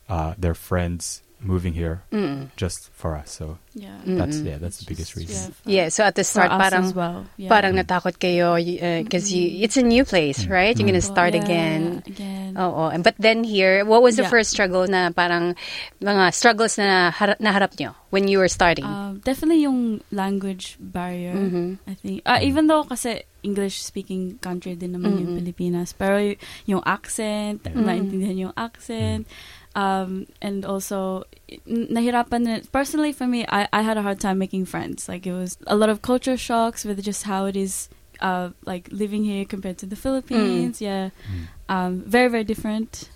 uh, 0.09 0.35
their 0.39 0.55
friends 0.55 1.23
moving 1.43 1.75
here 1.75 2.03
Mm. 2.15 2.55
just 2.55 2.89
for 2.95 3.19
us. 3.19 3.35
So 3.35 3.59
Yeah. 3.75 3.99
that's 4.07 4.39
yeah, 4.41 4.63
that's 4.63 4.79
the 4.79 4.87
biggest 4.87 5.19
reason. 5.19 5.51
Yeah, 5.67 5.85
Yeah, 5.85 5.87
so 5.91 6.07
at 6.07 6.15
the 6.15 6.23
start 6.23 6.55
parang 6.55 6.87
as 6.87 6.95
well. 6.95 7.27
Yeah. 7.35 7.51
parang 7.51 7.75
natakot 7.75 8.17
kayo 8.17 8.55
because 9.03 9.35
you 9.35 9.61
it's 9.61 9.75
a 9.77 9.83
new 9.83 10.07
place, 10.07 10.47
Mm. 10.47 10.51
right? 10.55 10.75
You're 10.79 10.87
going 10.87 10.99
to 11.01 11.03
Mm. 11.03 11.13
start 11.13 11.35
Yeah, 11.35 11.43
again. 11.43 11.83
Again. 12.07 12.55
Oo. 12.55 12.89
And 12.89 13.03
but 13.03 13.19
then 13.19 13.43
here, 13.43 13.83
what 13.83 14.01
was 14.01 14.15
the 14.15 14.25
Yeah. 14.25 14.33
first 14.33 14.55
struggle 14.55 14.87
na 14.87 15.11
parang 15.11 15.59
mga 15.99 16.31
struggles 16.31 16.79
na 16.79 17.11
har- 17.11 17.41
naharap 17.41 17.75
nyo 17.75 17.97
when 18.15 18.29
you 18.31 18.39
were 18.39 18.49
starting? 18.51 18.87
Um, 18.87 19.19
definitely 19.25 19.67
yung 19.67 19.99
language 20.15 20.77
barrier. 20.79 21.35
Mhm. 21.35 21.83
I 21.89 21.95
think. 21.99 22.17
Uh, 22.23 22.39
even 22.39 22.71
though 22.71 22.85
kasi 22.87 23.25
English 23.43 23.83
speaking 23.83 24.39
country 24.39 24.79
din 24.79 24.95
naman 24.95 25.19
yung 25.19 25.35
Mm-mm. 25.35 25.39
Pilipinas, 25.43 25.91
pero 25.91 26.23
y- 26.23 26.39
yung 26.71 26.79
accent, 26.87 27.67
Mm. 27.67 27.83
maintindihan 27.83 28.39
yung 28.39 28.55
accent. 28.55 29.27
Um, 29.75 30.27
and 30.43 30.65
also, 30.67 31.25
n- 31.67 31.89
nahirapan 31.91 32.71
personally 32.73 33.13
for 33.13 33.27
me, 33.27 33.47
I, 33.49 33.69
I 33.73 33.81
had 33.83 33.97
a 33.97 34.03
hard 34.03 34.21
time 34.21 34.39
making 34.39 34.67
friends. 34.67 35.09
Like 35.09 35.27
it 35.27 35.33
was 35.33 35.57
a 35.67 35.77
lot 35.77 35.89
of 35.89 36.03
culture 36.03 36.37
shocks 36.37 36.85
with 36.85 37.03
just 37.03 37.23
how 37.25 37.47
it 37.47 37.57
is, 37.57 37.89
uh, 38.21 38.51
like 38.67 38.89
living 38.93 39.25
here 39.25 39.45
compared 39.47 39.79
to 39.79 39.87
the 39.87 39.97
Philippines. 39.97 40.81
Yeah. 40.81 41.09
Mm. 41.31 41.49
Um, 41.75 42.01
very, 42.05 42.29
very 42.29 42.45
different. 42.45 43.09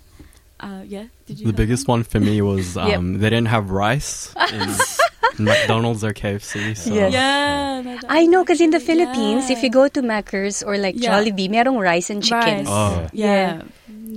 Uh, 0.59 0.81
yeah. 0.87 1.05
Did 1.27 1.39
you 1.39 1.45
The 1.45 1.51
have 1.51 1.55
biggest 1.57 1.87
one 1.87 2.01
for 2.01 2.19
me 2.19 2.41
was 2.41 2.75
Yep. 2.81 2.97
um, 2.97 3.19
they 3.19 3.29
didn't 3.29 3.49
have 3.53 3.69
rice 3.69 4.33
in 4.51 4.73
McDonald's 5.45 6.03
or 6.03 6.13
KFC. 6.13 6.75
So 6.75 6.91
Yes. 6.91 7.13
Yeah. 7.13 7.81
no, 7.85 7.99
I 8.09 8.25
know, 8.25 8.41
because 8.43 8.59
in 8.61 8.71
the 8.71 8.77
actually- 8.77 9.05
Philippines, 9.05 9.51
if 9.51 9.61
you 9.61 9.69
go 9.69 9.87
to 9.87 10.01
Macca's 10.01 10.63
or 10.63 10.77
like 10.79 10.95
Yeah. 10.97 11.11
Jollibee, 11.21 11.49
merong 11.49 11.79
rice 11.79 12.09
and 12.09 12.23
chicken. 12.23 12.65
Rice. 12.65 12.67
Oh. 12.67 13.07
Yeah. 13.13 13.61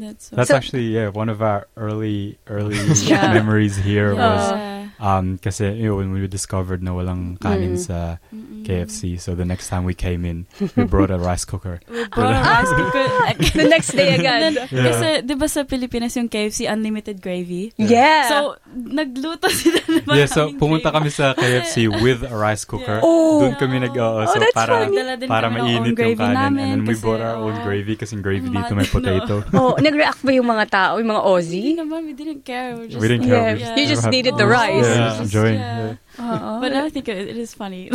That's, 0.00 0.28
That's 0.30 0.50
actually 0.50 0.88
yeah 0.88 1.08
one 1.08 1.28
of 1.28 1.42
our 1.42 1.68
early 1.76 2.38
early 2.46 2.76
Yeah. 3.04 3.32
memories 3.34 3.76
here 3.76 4.14
was 4.14 4.50
yeah. 4.50 4.79
Um 5.00 5.40
kasi 5.40 5.64
you 5.74 5.88
know, 5.88 5.96
when 5.96 6.12
we 6.12 6.28
discovered 6.28 6.84
na 6.84 6.92
walang 6.92 7.40
kanin 7.40 7.74
Mm. 7.74 7.80
sa 7.80 8.20
Mm-mm. 8.28 8.62
KFC 8.62 9.16
so 9.16 9.32
the 9.32 9.44
next 9.44 9.66
time 9.66 9.82
we 9.82 9.96
came 9.96 10.22
in 10.22 10.44
we 10.76 10.84
brought 10.84 11.08
a 11.08 11.16
rice 11.16 11.42
cooker 11.44 11.80
We 11.88 12.04
brought 12.12 12.36
a 12.36 12.42
rice 12.54 12.68
cooker. 12.70 13.06
The 13.60 13.66
next 13.66 13.90
day 13.92 14.20
then, 14.20 14.54
Yeah. 14.70 14.86
Kasi, 14.92 15.06
di 15.24 15.34
ba 15.34 15.48
sa 15.48 15.64
Pilipinas 15.64 16.12
yung 16.14 16.28
KFC 16.28 16.68
unlimited 16.68 17.24
gravy? 17.24 17.72
Yeah. 17.76 18.28
So, 18.28 18.36
nagluto 18.68 19.48
sila 19.48 19.80
ng 19.88 20.04
yeah 20.12 20.28
so 20.28 20.52
pumunta 20.54 20.92
kami 20.92 21.08
sa 21.08 21.32
KFC 21.32 21.88
with 21.88 22.20
a 22.22 22.36
rice 22.36 22.68
cooker 22.68 23.00
Yeah. 23.00 23.08
Oh. 23.08 23.40
doon 23.40 23.56
kami 23.56 23.80
nag 23.80 23.94
oo, 23.96 24.20
Oh, 24.20 24.28
so 24.28 24.36
that's 24.36 24.52
para 24.52 24.84
funny. 24.84 25.24
Para 25.24 25.48
mainit 25.48 25.80
own 25.80 25.86
yung 25.90 25.96
gravy 25.96 26.20
kanin 26.20 26.36
namin 26.36 26.64
and 26.76 26.80
then 26.82 26.88
we 26.88 26.94
brought 26.94 27.22
our 27.22 27.40
own 27.40 27.56
oh, 27.56 27.64
gravy 27.64 27.96
kasi 27.96 28.20
gravy 28.20 28.50
dito 28.50 28.72
may 28.76 28.84
din, 28.84 28.92
no? 28.92 28.96
potato 29.00 29.34
oh, 29.56 29.72
nag-react 29.80 30.20
ba 30.20 30.30
yung 30.34 30.48
mga 30.48 30.64
tao, 30.68 30.92
yung 31.00 31.08
mga 31.08 31.22
Hindi 31.24 31.32
Aussie? 31.32 31.72
naman, 31.78 31.98
we 32.04 32.12
didn't 32.12 32.42
care. 32.44 32.76
We, 32.76 32.84
just 32.90 33.00
we 33.00 33.06
didn't 33.08 33.26
care 33.26 33.54
Yeah, 33.56 33.56
we 33.56 33.60
just 33.62 33.74
you 33.78 33.86
just 33.88 34.06
needed 34.10 34.34
the 34.36 34.44
Oh, 34.44 34.52
rice. 34.52 34.89
Yeah, 34.90 35.08
just- 35.08 35.20
enjoying 35.22 35.58
yeah. 35.60 35.78
yeah. 35.78 35.94
Oo. 36.20 36.60
But 36.60 36.76
I 36.76 36.90
think 36.90 37.08
it, 37.08 37.28
it 37.32 37.38
is 37.38 37.54
funny. 37.54 37.88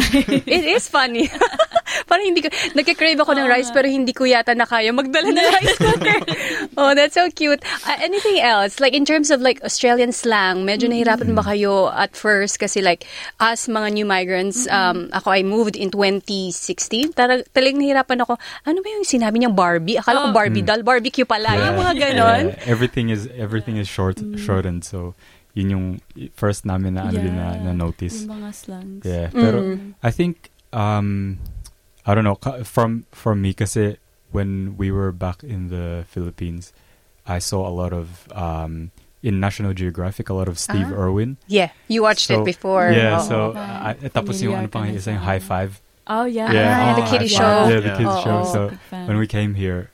It 0.50 0.66
is 0.66 0.90
funny. 0.90 1.30
Parang 2.10 2.26
hindi 2.26 2.42
ko, 2.42 2.50
nagka-crave 2.74 3.20
ako 3.22 3.38
ng 3.38 3.46
uh-huh. 3.46 3.56
rice 3.56 3.70
pero 3.72 3.88
hindi 3.88 4.12
ko 4.12 4.26
yata 4.26 4.58
na 4.58 4.66
kaya 4.66 4.92
magdala 4.92 5.30
ng 5.32 5.48
rice 5.62 5.78
cooker. 5.78 6.20
oh, 6.80 6.92
that's 6.98 7.14
so 7.16 7.30
cute. 7.32 7.62
Uh, 7.86 7.98
anything 8.02 8.42
else? 8.42 8.80
Like 8.80 8.98
in 8.98 9.06
terms 9.06 9.30
of 9.30 9.40
like 9.40 9.62
Australian 9.64 10.12
slang, 10.12 10.66
medyo 10.66 10.90
mm-hmm. 10.90 11.06
nahirapan 11.06 11.30
ba 11.38 11.44
kayo 11.46 11.94
at 11.94 12.18
first 12.18 12.58
kasi 12.60 12.82
like 12.82 13.06
as 13.40 13.68
mga 13.70 13.94
new 13.94 14.08
migrants, 14.08 14.66
mm-hmm. 14.66 14.74
um, 14.74 15.14
ako 15.14 15.28
I 15.32 15.44
moved 15.46 15.76
in 15.78 15.94
2016. 15.94 17.14
Tara, 17.14 17.46
talagang 17.54 17.80
nahirapan 17.80 18.26
ako. 18.26 18.36
Ano 18.66 18.82
ba 18.82 18.88
yung 18.90 19.06
sinabi 19.06 19.40
niyang 19.40 19.56
Barbie? 19.56 20.02
Akala 20.02 20.22
ko 20.22 20.26
Oh. 20.26 20.34
Barbie 20.34 20.66
mm. 20.66 20.70
doll, 20.74 20.82
barbecue 20.82 21.24
pala. 21.24 21.54
Yung 21.54 21.78
mga 21.78 21.94
ganon. 22.02 22.46
Yeah, 22.50 22.66
everything 22.66 23.14
is 23.14 23.30
everything 23.38 23.78
is 23.78 23.86
short 23.86 24.18
mm. 24.18 24.42
shortened 24.42 24.82
so 24.82 25.14
yun 25.56 25.68
yung 25.72 25.86
first 26.36 26.68
namin 26.68 27.00
na 27.00 27.08
ano 27.08 27.18
din 27.18 27.32
na, 27.32 27.56
na 27.58 27.72
notice 27.72 28.28
Yung 28.28 28.44
mga 28.44 28.52
slangs. 28.54 29.04
Yeah, 29.08 29.32
pero 29.32 29.58
Mm. 29.64 29.96
I 30.04 30.12
think 30.12 30.52
um 30.76 31.40
I 32.06 32.14
don't 32.14 32.28
know 32.28 32.38
from 32.68 33.08
from 33.10 33.42
me 33.42 33.56
kasi 33.56 33.96
when 34.36 34.76
we 34.76 34.92
were 34.92 35.16
back 35.16 35.42
in 35.42 35.72
the 35.72 36.04
Philippines, 36.06 36.76
I 37.26 37.40
saw 37.40 37.64
a 37.66 37.72
lot 37.74 37.96
of 37.96 38.28
um 38.36 38.92
in 39.26 39.40
National 39.40 39.74
Geographic 39.74 40.30
a 40.30 40.36
lot 40.36 40.46
of 40.52 40.60
Steve 40.60 40.92
Ah. 40.94 41.02
Irwin. 41.08 41.40
Yeah, 41.50 41.72
you 41.90 42.04
watched 42.06 42.30
it 42.30 42.44
before. 42.46 42.92
Yeah, 42.94 43.18
Oo. 43.18 43.26
so 43.26 43.36
Ah, 43.58 43.96
I, 43.98 44.12
tapos 44.14 44.38
yung 44.44 44.54
ano 44.54 44.68
pang 44.70 44.86
ka 44.86 44.94
na 44.94 45.00
isa 45.02 45.16
yung 45.16 45.24
sa- 45.24 45.30
high 45.34 45.42
five. 45.42 45.82
Oh, 46.06 46.30
yeah. 46.30 46.46
Ah, 46.46 46.94
the 46.94 47.02
oh, 47.02 47.10
kiddie 47.10 47.26
high 47.34 47.42
show. 47.42 47.50
five. 47.66 47.70
Yeah, 47.74 47.82
the 47.82 47.90
Yeah. 47.90 47.98
kids 47.98 48.14
Oh, 48.14 48.22
show. 48.22 48.38
oh. 48.38 48.52
So 48.54 48.62
when 49.10 49.18
we 49.18 49.26
came 49.26 49.58
here, 49.58 49.90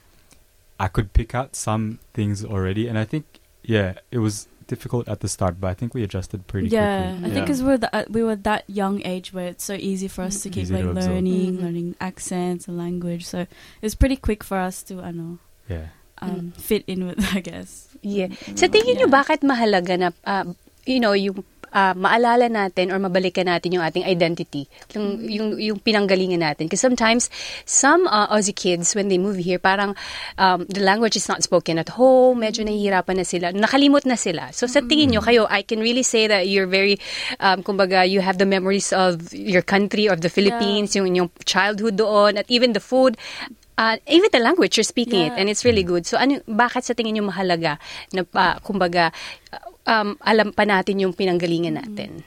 I 0.75 0.91
could 0.91 1.15
pick 1.15 1.31
out 1.31 1.55
some 1.55 2.03
things 2.11 2.43
already, 2.43 2.91
and 2.91 2.99
I 2.99 3.07
think 3.07 3.23
yeah, 3.63 4.03
it 4.11 4.19
was 4.19 4.50
difficult 4.71 5.11
at 5.11 5.19
the 5.19 5.27
start, 5.27 5.59
but 5.59 5.67
I 5.67 5.75
think 5.75 5.91
we 5.91 6.01
adjusted 6.07 6.47
pretty 6.47 6.71
yeah, 6.71 7.11
quickly. 7.11 7.27
I 7.27 7.29
think 7.35 7.43
because 7.45 7.59
we're 7.61 7.75
the, 7.83 7.91
uh, 7.91 8.07
we 8.07 8.23
were 8.23 8.39
that 8.47 8.63
young 8.71 9.03
age 9.03 9.35
where 9.35 9.51
it's 9.51 9.67
so 9.67 9.75
easy 9.75 10.07
for 10.07 10.23
us 10.23 10.39
to 10.43 10.49
keep 10.49 10.71
Easy 10.71 10.75
like 10.79 10.87
to 10.87 10.95
absorb. 10.95 11.11
learning, 11.11 11.59
Mhm. 11.59 11.61
learning 11.61 11.89
accents 11.99 12.71
and 12.71 12.79
language. 12.79 13.27
So 13.27 13.43
it 13.43 13.83
was 13.83 13.95
pretty 13.99 14.15
quick 14.15 14.47
for 14.47 14.55
us 14.63 14.79
to, 14.87 15.03
I 15.03 15.11
know, 15.11 15.43
Yeah. 15.67 15.91
um, 16.23 16.55
fit 16.55 16.87
in 16.87 17.03
with, 17.11 17.19
I 17.35 17.43
guess. 17.43 17.91
Yeah. 17.99 18.31
Sa 18.55 18.71
tingin 18.71 18.95
nyo, 18.97 19.11
Yeah. 19.11 19.15
bakit 19.19 19.43
mahalaga 19.43 19.93
na, 19.99 20.09
ah, 20.23 20.47
you 20.87 21.03
know, 21.03 21.11
yung 21.11 21.43
ah, 21.73 21.93
maalala 21.95 22.51
natin 22.51 22.91
or 22.91 22.99
mabalikan 22.99 23.47
natin 23.47 23.75
yung 23.75 23.83
ating 23.83 24.03
identity, 24.03 24.67
yung, 24.95 25.23
yung, 25.27 25.49
yung 25.59 25.79
pinanggalingan 25.79 26.43
natin. 26.43 26.67
Because 26.67 26.83
sometimes, 26.83 27.31
some 27.65 28.07
uh, 28.07 28.27
Aussie 28.31 28.55
kids, 28.55 28.95
when 28.95 29.07
they 29.07 29.17
move 29.17 29.37
here, 29.37 29.59
parang 29.59 29.95
um, 30.37 30.65
the 30.67 30.83
language 30.83 31.15
is 31.15 31.27
not 31.27 31.43
spoken 31.43 31.79
at 31.79 31.89
home, 31.95 32.41
medyo 32.41 32.63
nahihirapan 32.63 33.17
na 33.17 33.25
sila, 33.25 33.51
nakalimot 33.51 34.05
na 34.05 34.15
sila. 34.15 34.51
So 34.51 34.67
sa 34.67 34.81
tingin 34.81 35.15
nyo, 35.15 35.21
kayo, 35.21 35.47
I 35.49 35.63
can 35.63 35.79
really 35.79 36.03
say 36.03 36.27
that 36.27 36.47
you're 36.47 36.67
very, 36.67 36.99
um, 37.39 37.63
kumbaga, 37.63 38.07
you 38.07 38.21
have 38.21 38.37
the 38.37 38.45
memories 38.45 38.93
of 38.93 39.33
your 39.33 39.61
country, 39.61 40.07
of 40.07 40.21
the 40.21 40.29
Philippines, 40.29 40.95
yung, 40.95 41.15
yung 41.15 41.31
childhood 41.45 41.97
doon, 41.97 42.37
at 42.37 42.45
even 42.51 42.73
the 42.73 42.83
food, 42.83 43.17
uh, 43.77 43.97
even 44.07 44.29
the 44.31 44.39
language 44.39 44.77
you're 44.77 44.87
speaking 44.87 45.25
it 45.25 45.31
Yeah. 45.31 45.37
and 45.39 45.49
it's 45.49 45.63
really 45.63 45.83
good. 45.83 46.05
So 46.05 46.17
ano 46.17 46.41
bakit 46.49 46.83
sa 46.83 46.93
tingin 46.93 47.17
niyo 47.17 47.25
mahalaga 47.29 47.77
na 48.13 48.23
pa, 48.27 48.59
kumbaga 48.61 49.13
uh, 49.53 49.70
um, 49.85 50.17
alam 50.21 50.53
pa 50.53 50.63
natin 50.63 50.99
yung 50.99 51.13
pinanggalingan 51.13 51.77
natin? 51.77 52.21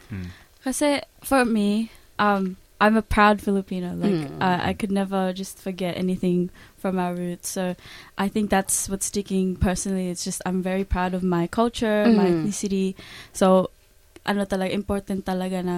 Kasi 0.62 1.00
for 1.20 1.44
me, 1.44 1.90
um, 2.18 2.56
I'm 2.80 2.96
a 2.96 3.06
proud 3.06 3.40
Filipino. 3.40 3.94
Like 3.94 4.12
Mm. 4.28 4.42
uh, 4.42 4.60
I 4.60 4.74
could 4.74 4.92
never 4.92 5.32
just 5.32 5.56
forget 5.56 5.96
anything 5.96 6.50
from 6.76 6.98
our 6.98 7.14
roots. 7.14 7.48
So 7.48 7.76
I 8.18 8.28
think 8.28 8.50
that's 8.50 8.90
what's 8.90 9.06
sticking 9.08 9.56
personally. 9.56 10.10
It's 10.10 10.24
just 10.24 10.42
I'm 10.44 10.60
very 10.60 10.84
proud 10.84 11.14
of 11.14 11.22
my 11.22 11.46
culture, 11.46 12.04
my 12.10 12.28
Mhm. 12.28 12.44
ethnicity. 12.44 12.92
So 13.32 13.70
ano 14.26 14.44
talaga 14.44 14.72
important 14.72 15.24
talaga 15.24 15.60
na 15.64 15.76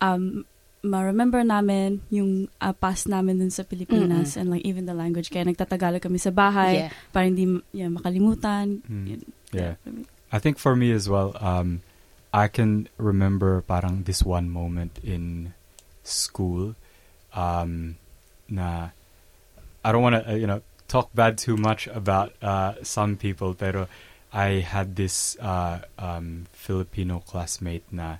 um 0.00 0.46
ma-remember 0.78 1.42
namin 1.42 2.06
yung 2.08 2.46
uh, 2.62 2.70
past 2.70 3.10
namin 3.10 3.42
dun 3.42 3.50
sa 3.50 3.66
Pilipinas 3.66 4.38
and 4.38 4.46
like 4.50 4.62
even 4.62 4.86
the 4.86 4.94
language. 4.94 5.26
Kaya 5.28 5.42
nagtatagalog 5.46 5.98
kami 6.02 6.22
sa 6.22 6.30
bahay 6.30 6.86
Yeah. 6.86 6.90
para 7.10 7.26
hindi 7.26 7.44
yeah, 7.74 7.90
makalimutan. 7.90 8.82
Mm. 8.86 9.04
Yun. 9.06 9.20
Yeah. 9.50 9.74
I 10.32 10.38
think 10.38 10.58
for 10.58 10.76
me 10.76 10.92
as 10.92 11.08
well, 11.08 11.32
um, 11.40 11.80
I 12.32 12.48
can 12.48 12.88
remember 12.98 13.62
parang 13.62 14.02
this 14.04 14.22
one 14.22 14.50
moment 14.50 14.98
in 15.02 15.54
school, 16.04 16.76
um, 17.32 17.96
na 18.48 18.90
I 19.84 19.92
don't 19.92 20.02
want 20.02 20.16
to, 20.16 20.32
uh, 20.32 20.34
you 20.34 20.46
know, 20.46 20.60
talk 20.88 21.08
bad 21.14 21.38
too 21.38 21.56
much 21.56 21.86
about 21.88 22.32
uh, 22.42 22.74
some 22.82 23.16
people, 23.16 23.54
pero 23.54 23.88
I 24.32 24.60
had 24.60 24.96
this 24.96 25.36
uh, 25.40 25.80
um, 25.98 26.46
Filipino 26.52 27.20
classmate 27.24 27.84
na 27.90 28.18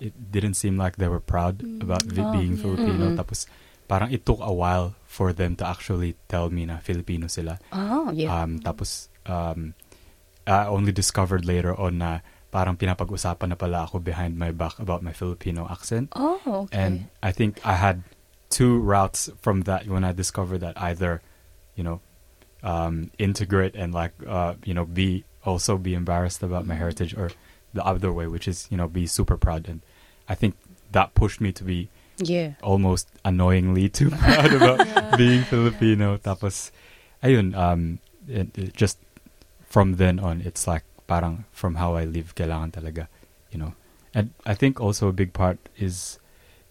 it 0.00 0.12
didn't 0.32 0.54
seem 0.54 0.76
like 0.76 0.96
they 0.96 1.08
were 1.08 1.20
proud 1.22 1.62
about 1.80 2.02
vi- 2.02 2.26
Oh, 2.26 2.32
being 2.32 2.56
yeah. 2.58 2.62
Filipino. 2.62 3.14
Mhm. 3.14 3.16
Tapos 3.16 3.46
parang 3.86 4.10
it 4.10 4.26
took 4.26 4.42
a 4.42 4.52
while 4.52 4.94
for 5.06 5.32
them 5.32 5.54
to 5.56 5.64
actually 5.66 6.16
tell 6.28 6.50
me 6.50 6.66
na 6.66 6.78
Filipino 6.82 7.30
sila. 7.30 7.58
Oh, 7.72 8.10
yeah. 8.10 8.28
Um, 8.42 8.58
tapos, 8.58 9.08
um, 9.24 9.74
I 10.46 10.66
only 10.66 10.92
discovered 10.92 11.44
later 11.44 11.74
on 11.74 11.98
na 11.98 12.20
parang 12.50 12.76
pinapag-usapan 12.76 13.50
na 13.50 13.58
pala 13.58 13.84
ako 13.84 13.98
behind 13.98 14.38
my 14.38 14.50
back 14.50 14.78
about 14.78 15.02
my 15.02 15.12
Filipino 15.12 15.66
accent. 15.68 16.08
oh, 16.16 16.40
okay. 16.66 16.78
And 16.78 17.10
I 17.22 17.32
think 17.32 17.60
I 17.66 17.74
had 17.74 18.02
two 18.48 18.78
routes 18.78 19.28
from 19.42 19.62
that 19.68 19.86
when 19.90 20.04
I 20.04 20.12
discovered 20.12 20.62
that 20.62 20.78
either, 20.80 21.20
you 21.74 21.82
know, 21.82 22.00
um, 22.62 23.10
integrate 23.18 23.74
and 23.74 23.92
like, 23.92 24.14
uh, 24.26 24.54
you 24.64 24.72
know, 24.72 24.86
be 24.86 25.24
also 25.44 25.76
be 25.76 25.94
embarrassed 25.94 26.42
about 26.42 26.66
my 26.66 26.74
heritage 26.74 27.14
or 27.14 27.30
the 27.74 27.84
other 27.84 28.12
way, 28.12 28.26
which 28.26 28.48
is, 28.48 28.66
you 28.70 28.76
know, 28.76 28.88
be 28.88 29.06
super 29.06 29.36
proud. 29.36 29.68
And 29.68 29.82
I 30.28 30.34
think 30.34 30.56
that 30.92 31.14
pushed 31.14 31.40
me 31.40 31.52
to 31.52 31.64
be 31.64 31.90
yeah. 32.18 32.54
almost 32.62 33.08
annoyingly 33.24 33.88
too 33.88 34.10
proud 34.22 34.52
about 34.52 34.80
being 35.20 35.42
Filipino. 35.42 36.16
Tapos, 36.16 36.70
ayun, 37.22 37.54
um, 37.54 37.98
it, 38.28 38.56
it 38.56 38.72
just 38.74 38.98
from 39.76 40.00
then 40.00 40.16
on, 40.16 40.40
it's 40.40 40.64
like 40.64 40.88
parang 41.04 41.44
from 41.52 41.76
how 41.76 42.00
I 42.00 42.08
live, 42.08 42.32
kailangan 42.32 42.72
talaga, 42.72 43.12
you 43.52 43.60
know. 43.60 43.76
And 44.16 44.32
I 44.48 44.56
think 44.56 44.80
also 44.80 45.12
a 45.12 45.12
big 45.12 45.36
part 45.36 45.60
is 45.76 46.16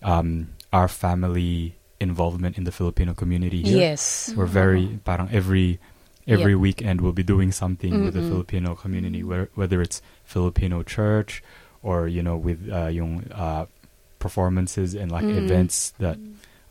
um, 0.01 0.57
our 0.73 0.89
family 0.89 1.77
involvement 2.01 2.57
in 2.57 2.65
the 2.65 2.73
Filipino 2.73 3.13
community 3.13 3.61
here. 3.61 3.93
Yes. 3.93 4.33
We're 4.33 4.49
very 4.49 4.97
parang 5.05 5.29
every 5.29 5.77
every 6.25 6.57
Yeah. 6.57 6.65
weekend 6.65 7.05
we'll 7.05 7.13
be 7.13 7.21
doing 7.21 7.53
something 7.53 8.01
with 8.01 8.17
the 8.17 8.25
Filipino 8.25 8.73
community, 8.73 9.21
whether 9.21 9.53
whether 9.53 9.85
it's 9.85 10.01
Filipino 10.25 10.81
church 10.81 11.45
or 11.85 12.09
you 12.09 12.25
know 12.25 12.33
with 12.33 12.65
uh, 12.73 12.89
yung 12.89 13.29
uh, 13.29 13.69
performances 14.17 14.97
and 14.97 15.13
like 15.13 15.29
Mm. 15.29 15.45
events 15.45 15.93
that 16.01 16.17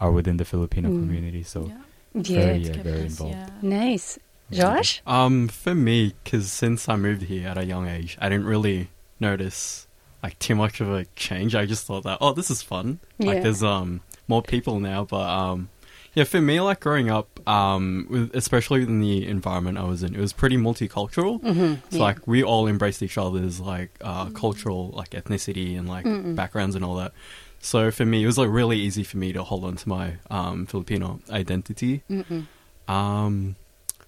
are 0.02 0.10
within 0.10 0.42
the 0.42 0.44
Filipino 0.44 0.90
Mm. 0.90 0.98
community. 1.06 1.46
So 1.46 1.70
Yeah. 1.70 1.78
very 2.18 2.58
Yeah. 2.66 2.74
yeah, 2.74 2.82
very 2.82 3.06
involved. 3.06 3.38
yeah. 3.38 3.54
Nice. 3.62 4.18
Josh? 4.56 5.02
Um, 5.06 5.48
for 5.48 5.74
me, 5.74 6.14
because 6.24 6.50
since 6.52 6.88
I 6.88 6.96
moved 6.96 7.22
here 7.22 7.48
at 7.48 7.58
a 7.58 7.64
young 7.64 7.88
age, 7.88 8.16
I 8.20 8.28
didn't 8.28 8.46
really 8.46 8.88
notice 9.20 9.86
like 10.22 10.38
too 10.38 10.54
much 10.54 10.80
of 10.80 10.90
a 10.90 11.04
change. 11.16 11.54
I 11.54 11.66
just 11.66 11.86
thought 11.86 12.04
that 12.04 12.18
oh, 12.20 12.32
this 12.32 12.50
is 12.50 12.62
fun. 12.62 13.00
Yeah. 13.18 13.26
Like 13.32 13.42
there's 13.42 13.62
um 13.62 14.00
more 14.28 14.42
people 14.42 14.80
now, 14.80 15.04
but 15.04 15.28
um 15.28 15.68
yeah, 16.14 16.22
for 16.24 16.40
me, 16.40 16.60
like 16.60 16.78
growing 16.78 17.10
up, 17.10 17.40
um, 17.48 18.06
with, 18.08 18.36
especially 18.36 18.82
in 18.84 19.00
the 19.00 19.26
environment 19.26 19.78
I 19.78 19.82
was 19.82 20.04
in, 20.04 20.14
it 20.14 20.20
was 20.20 20.32
pretty 20.32 20.56
multicultural. 20.56 21.40
Mhm. 21.42 21.80
So 21.90 21.96
Yeah. 21.98 22.02
like 22.04 22.24
we 22.28 22.44
all 22.44 22.68
embraced 22.68 23.02
each 23.02 23.18
other's 23.18 23.58
like 23.58 23.90
uh, 24.00 24.26
cultural 24.30 24.90
like 24.94 25.10
ethnicity 25.10 25.76
and 25.76 25.88
like 25.88 26.04
Mm-mm. 26.04 26.36
backgrounds 26.36 26.76
and 26.76 26.84
all 26.84 26.94
that. 26.96 27.12
So 27.60 27.90
for 27.90 28.04
me, 28.04 28.22
it 28.22 28.26
was 28.26 28.38
like 28.38 28.48
really 28.48 28.78
easy 28.78 29.02
for 29.02 29.16
me 29.16 29.32
to 29.32 29.42
hold 29.42 29.64
on 29.64 29.74
to 29.76 29.88
my 29.88 30.14
um, 30.30 30.66
Filipino 30.66 31.18
identity. 31.30 32.02
Mm-mm. 32.08 32.46
Um, 32.86 33.56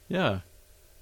yeah, 0.08 0.40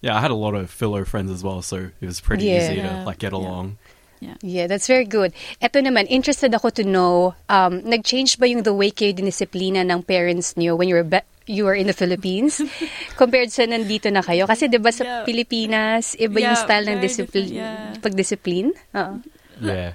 yeah. 0.00 0.16
I 0.16 0.20
had 0.20 0.30
a 0.30 0.38
lot 0.38 0.54
of 0.54 0.70
Philo 0.70 1.04
friends 1.04 1.30
as 1.30 1.42
well, 1.42 1.62
so 1.62 1.90
it 2.00 2.06
was 2.06 2.20
pretty 2.20 2.46
Yeah. 2.46 2.58
easy 2.64 2.76
to 2.82 3.04
like 3.04 3.18
get 3.18 3.32
along. 3.32 3.78
Yeah, 4.24 4.40
yeah, 4.40 4.66
that's 4.66 4.86
very 4.88 5.04
good. 5.04 5.36
Ito 5.60 5.84
naman, 5.84 6.08
interested 6.08 6.54
ako 6.54 6.70
to 6.80 6.84
know, 6.84 7.34
um, 7.52 7.84
nag-change 7.84 8.40
ba 8.40 8.48
yung 8.48 8.64
the 8.64 8.72
way 8.72 8.88
kayo 8.88 9.12
dinisiplina 9.12 9.84
ng 9.84 10.00
parents 10.00 10.56
niyo 10.56 10.78
when 10.80 10.88
you 10.88 10.96
were 10.96 11.04
ba- 11.04 11.28
you 11.44 11.68
were 11.68 11.76
in 11.76 11.84
the 11.84 11.92
Philippines 11.92 12.56
compared 13.20 13.52
sa 13.52 13.68
nandito 13.68 14.08
na 14.08 14.24
kayo? 14.24 14.48
Kasi 14.48 14.64
'di 14.72 14.80
ba 14.80 14.88
sa 14.88 15.04
Yeah. 15.04 15.22
Pilipinas, 15.28 16.16
iba 16.16 16.40
yung 16.40 16.56
style 16.56 16.88
ng 16.88 16.96
very 16.96 17.04
discipline, 17.04 17.48
different, 17.52 17.92
yeah. 17.92 18.00
pagdisiplin. 18.00 18.66
Oo. 18.96 19.14
Yeah. 19.60 19.92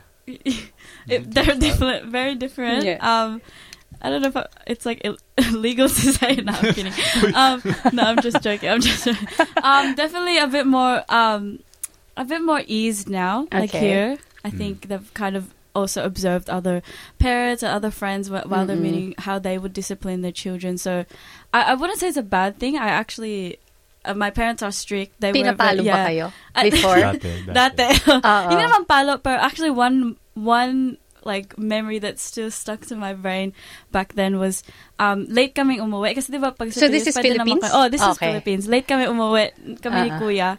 it, 1.10 1.26
they're 1.34 1.58
different, 1.58 2.14
very 2.14 2.36
different. 2.38 2.86
Yeah. 2.86 3.02
Um, 3.02 3.42
I 4.02 4.10
don't 4.10 4.22
know 4.22 4.30
if 4.30 4.38
I, 4.38 4.48
it's 4.68 4.86
like 4.86 5.02
Ill- 5.04 5.18
illegal 5.38 5.90
to 5.90 6.14
say. 6.14 6.36
No, 6.38 6.54
I'm 6.54 6.74
kidding. 6.74 6.94
Um, 7.36 7.62
no, 7.92 8.04
I'm 8.04 8.22
just 8.22 8.42
joking. 8.42 8.70
I'm 8.70 8.82
just 8.82 9.08
um, 9.64 9.96
definitely 9.96 10.38
a 10.40 10.48
bit 10.48 10.66
more 10.66 11.04
um, 11.10 11.60
a 12.16 12.24
bit 12.24 12.42
more 12.42 12.62
eased 12.68 13.10
now. 13.10 13.48
Like 13.52 13.70
Okay. 13.72 13.80
here, 13.80 14.18
I 14.44 14.50
think 14.50 14.88
they've 14.88 15.14
kind 15.14 15.36
of 15.36 15.54
also 15.76 16.04
observed 16.04 16.50
other 16.50 16.82
parents 17.20 17.62
or 17.62 17.68
other 17.68 17.92
friends 17.92 18.28
wh- 18.28 18.44
while 18.50 18.66
they're 18.66 18.76
meeting 18.80 19.14
how 19.20 19.38
they 19.38 19.58
would 19.58 19.72
discipline 19.74 20.22
their 20.24 20.32
children. 20.34 20.78
So 20.78 21.06
I, 21.54 21.72
I 21.72 21.74
wouldn't 21.76 22.00
say 22.00 22.08
it's 22.08 22.18
a 22.18 22.24
bad 22.24 22.58
thing. 22.60 22.78
I 22.78 22.88
actually. 22.90 23.60
Uh, 24.06 24.14
my 24.16 24.32
parents 24.32 24.64
are 24.64 24.72
strict. 24.72 25.20
They 25.20 25.32
were 25.36 25.44
Pinapalo 25.44 25.84
very, 25.84 25.84
ba 25.84 25.84
yeah. 25.84 26.08
kayo 26.08 26.28
I- 26.56 26.70
before? 26.72 26.96
Dati, 27.04 27.52
Dati. 27.52 27.88
Oo. 28.16 28.48
Hindi 28.48 28.64
naman 28.64 28.88
palo, 28.88 29.20
pero 29.20 29.36
actually 29.44 29.76
one 29.76 30.16
one 30.40 30.96
like 31.26 31.58
memory 31.58 32.00
that 32.00 32.20
still 32.20 32.48
stuck 32.50 32.86
to 32.88 32.96
my 32.96 33.12
brain 33.12 33.52
back 33.92 34.16
then 34.16 34.40
was 34.40 34.64
um 34.98 35.28
late 35.28 35.52
kaming 35.54 35.80
umuwi 35.80 36.16
kasi 36.16 36.32
'di 36.32 36.40
ba 36.40 36.52
pag 36.52 36.72
sa 36.72 36.84
So 36.84 36.88
this 36.88 37.08
is 37.08 37.16
naman 37.16 37.60
Philippines? 37.60 37.72
oh, 37.76 37.88
this 37.88 38.00
is 38.02 38.16
Okay. 38.16 38.32
Philippines. 38.32 38.66
Late 38.72 38.88
kami 38.88 39.06
umuwi 39.06 39.52
kami 39.84 40.00
ni 40.08 40.12
Ah. 40.12 40.20
kuya. 40.20 40.50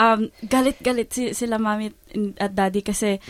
Um 0.00 0.32
galit-galit 0.42 1.12
si, 1.12 1.36
sila 1.36 1.60
mami 1.60 1.92
at 2.40 2.52
daddy 2.56 2.80
kasi 2.80 3.20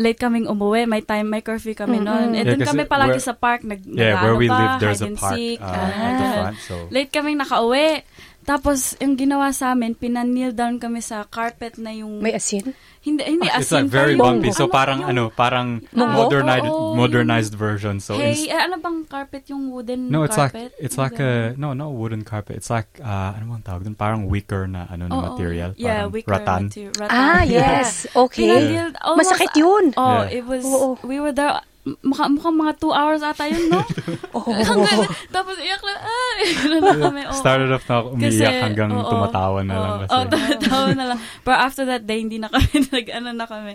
late 0.00 0.18
kaming 0.18 0.48
umuwi, 0.48 0.88
may 0.88 1.02
time, 1.04 1.28
may 1.28 1.44
curfew 1.44 1.76
kami 1.76 2.00
Mm-mm. 2.00 2.06
noon. 2.08 2.28
And 2.34 2.46
Yeah, 2.48 2.56
dun 2.56 2.64
kami 2.64 2.84
palagi 2.88 3.20
sa 3.20 3.36
park 3.36 3.62
nag 3.62 3.84
Yeah, 3.84 4.18
where 4.24 4.34
we 4.34 4.48
pa, 4.48 4.56
live, 4.56 4.72
there's 4.80 5.02
a 5.04 5.04
hide 5.04 5.10
and 5.12 5.18
park 5.20 5.36
seek, 5.36 5.58
uh, 5.60 5.68
ah, 5.68 5.76
at 5.76 6.12
the 6.16 6.24
ganun. 6.24 6.36
front. 6.38 6.56
So 6.64 6.74
Late 6.90 7.10
kaming 7.12 7.36
nakauwi. 7.38 8.02
Tapos, 8.42 8.98
yung 8.98 9.14
ginawa 9.14 9.50
sa 9.50 9.70
amin, 9.70 9.94
pinanil 9.94 10.50
down 10.50 10.76
kami 10.76 10.98
sa 10.98 11.22
carpet 11.24 11.78
na 11.78 11.90
yung... 11.90 12.18
May 12.18 12.34
asin? 12.34 12.74
hindi, 13.02 13.18
hindi 13.26 13.50
it's 13.50 13.66
asin. 13.66 13.90
like 13.90 13.90
very 13.90 14.14
bumpy. 14.14 14.54
So 14.54 14.66
ano, 14.66 14.70
parang 14.70 14.98
yung- 15.02 15.10
ano, 15.10 15.22
parang 15.28 15.68
Munggo? 15.90 16.22
modernized 16.22 16.70
Oo, 16.70 16.94
modernized 16.94 17.54
version. 17.58 17.98
So 17.98 18.14
hey, 18.14 18.30
ins- 18.30 18.46
eh, 18.46 18.54
ano 18.54 18.78
bang 18.78 19.02
carpet 19.10 19.50
yung 19.50 19.74
wooden 19.74 20.06
no, 20.06 20.22
it's 20.22 20.38
like 20.38 20.54
carpet? 20.54 20.70
it's 20.78 20.94
like 20.94 21.18
a 21.18 21.50
no, 21.58 21.74
no 21.74 21.90
wooden 21.90 22.22
carpet. 22.22 22.62
It's 22.62 22.70
like 22.70 22.86
uh, 23.02 23.34
ano 23.34 23.58
bang 23.58 23.62
tawag 23.66 23.82
dun? 23.82 23.98
Parang 23.98 24.30
wicker 24.30 24.70
na 24.70 24.86
ano 24.86 25.10
na 25.10 25.18
Oo, 25.18 25.22
material. 25.34 25.74
Yeah, 25.74 26.06
Parang 26.06 26.14
wicker 26.14 26.30
ratan. 26.30 26.62
material. 26.70 26.92
Ratan. 26.94 27.10
Ah, 27.10 27.42
Yeah. 27.42 27.82
yes. 27.82 28.06
Okay. 28.14 28.46
Pinanil, 28.46 28.94
almost- 29.02 29.34
Masakit 29.34 29.52
yun. 29.58 29.84
Oh, 29.98 30.22
Yeah. 30.22 30.38
it 30.38 30.44
was, 30.46 30.62
Oo. 30.62 30.94
we 31.02 31.18
were 31.18 31.34
there 31.34 31.58
maka, 31.82 32.30
mukhang 32.30 32.54
mga 32.54 32.78
two 32.78 32.94
hours 32.94 33.26
ata 33.26 33.50
yun, 33.50 33.66
no? 33.66 33.82
Hanggang, 34.70 35.02
tapos 35.34 35.58
iyak 35.58 35.82
na, 35.82 35.92
ay, 35.98 36.38
gano'n 36.62 36.78
na 36.78 36.94
kami. 36.94 37.20
oo. 37.26 37.34
Started 37.34 37.74
off 37.74 37.82
na 37.90 37.94
ako 37.98 38.06
umiiyak 38.14 38.54
hanggang 38.62 38.90
oo, 38.94 39.02
tumatawa 39.10 39.58
na 39.66 39.74
lang 39.74 39.92
kasi. 40.06 40.10
Oo, 40.14 40.24
tumatawa 40.30 40.88
na 40.94 41.04
lang. 41.10 41.18
But 41.42 41.56
after 41.58 41.84
that 41.90 42.06
day, 42.06 42.22
hindi 42.22 42.38
na 42.38 42.46
kami, 42.54 42.70
nag, 42.94 43.06
ano 43.10 43.28
na 43.34 43.46
kami, 43.50 43.74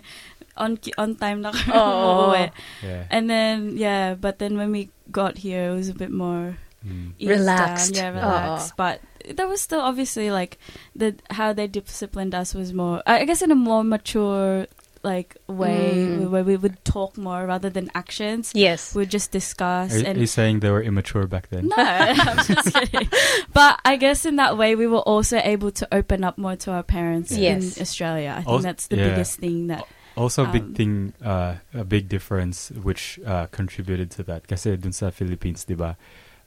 on, 0.56 0.80
on 0.96 1.12
time 1.20 1.44
na 1.44 1.52
kami 1.52 1.72
Oo. 1.76 2.32
umuwi. 2.32 2.46
yeah. 2.80 3.04
And 3.12 3.28
then, 3.28 3.76
yeah, 3.76 4.16
but 4.16 4.40
then 4.40 4.56
when 4.56 4.72
we 4.72 4.88
got 5.12 5.44
here, 5.44 5.72
it 5.72 5.76
was 5.76 5.92
a 5.92 5.98
bit 5.98 6.12
more 6.12 6.56
Mm. 6.88 7.18
Relaxed. 7.20 7.92
down. 7.98 8.14
Yeah, 8.16 8.22
Oo. 8.22 8.22
relaxed. 8.22 8.72
But 8.78 9.02
there 9.36 9.50
was 9.50 9.60
still 9.60 9.82
obviously 9.82 10.30
like 10.32 10.56
the 10.96 11.18
how 11.34 11.52
they 11.52 11.66
disciplined 11.68 12.32
us 12.38 12.54
was 12.56 12.72
more. 12.72 13.02
I 13.04 13.20
I 13.20 13.26
guess 13.26 13.42
in 13.42 13.52
a 13.52 13.58
more 13.60 13.84
mature 13.84 14.70
like 15.08 15.40
way 15.48 15.96
Mm. 15.96 16.28
where 16.36 16.44
we 16.44 16.60
would 16.60 16.84
talk 16.84 17.16
more 17.16 17.48
rather 17.48 17.72
than 17.72 17.88
actions. 17.96 18.52
Yes. 18.52 18.92
We'd 18.92 19.08
just 19.08 19.32
discuss 19.32 19.96
Are, 19.96 20.12
are 20.12 20.20
you 20.20 20.28
saying 20.28 20.60
they 20.60 20.68
were 20.68 20.84
immature 20.84 21.24
back 21.32 21.48
then? 21.48 21.72
no, 21.72 21.80
I'm 21.80 22.44
just 22.44 22.76
kidding. 22.76 23.08
But 23.56 23.80
I 23.88 23.96
guess 23.96 24.28
in 24.28 24.36
that 24.36 24.60
way, 24.60 24.76
we 24.76 24.84
were 24.92 25.06
also 25.08 25.40
able 25.40 25.72
to 25.80 25.88
open 25.96 26.28
up 26.28 26.36
more 26.36 26.60
to 26.68 26.76
our 26.76 26.84
parents 26.84 27.32
Yes. 27.32 27.80
in 27.80 27.82
Australia. 27.82 28.36
I 28.36 28.44
think 28.44 28.52
Also- 28.60 28.68
that's 28.68 28.86
the 28.92 29.00
yeah. 29.00 29.16
biggest 29.16 29.40
thing 29.40 29.72
that. 29.72 29.88
Also, 30.18 30.44
a 30.44 30.50
Um, 30.50 30.52
big 30.52 30.66
thing, 30.76 30.94
uh, 31.22 31.62
a 31.78 31.86
big 31.86 32.10
difference 32.10 32.74
which 32.74 33.22
uh, 33.22 33.46
contributed 33.54 34.10
to 34.18 34.26
that. 34.26 34.50
Kasi 34.50 34.74
dun 34.76 34.90
sa 34.92 35.14
Philippines, 35.14 35.62
di 35.64 35.78
ba, 35.78 35.94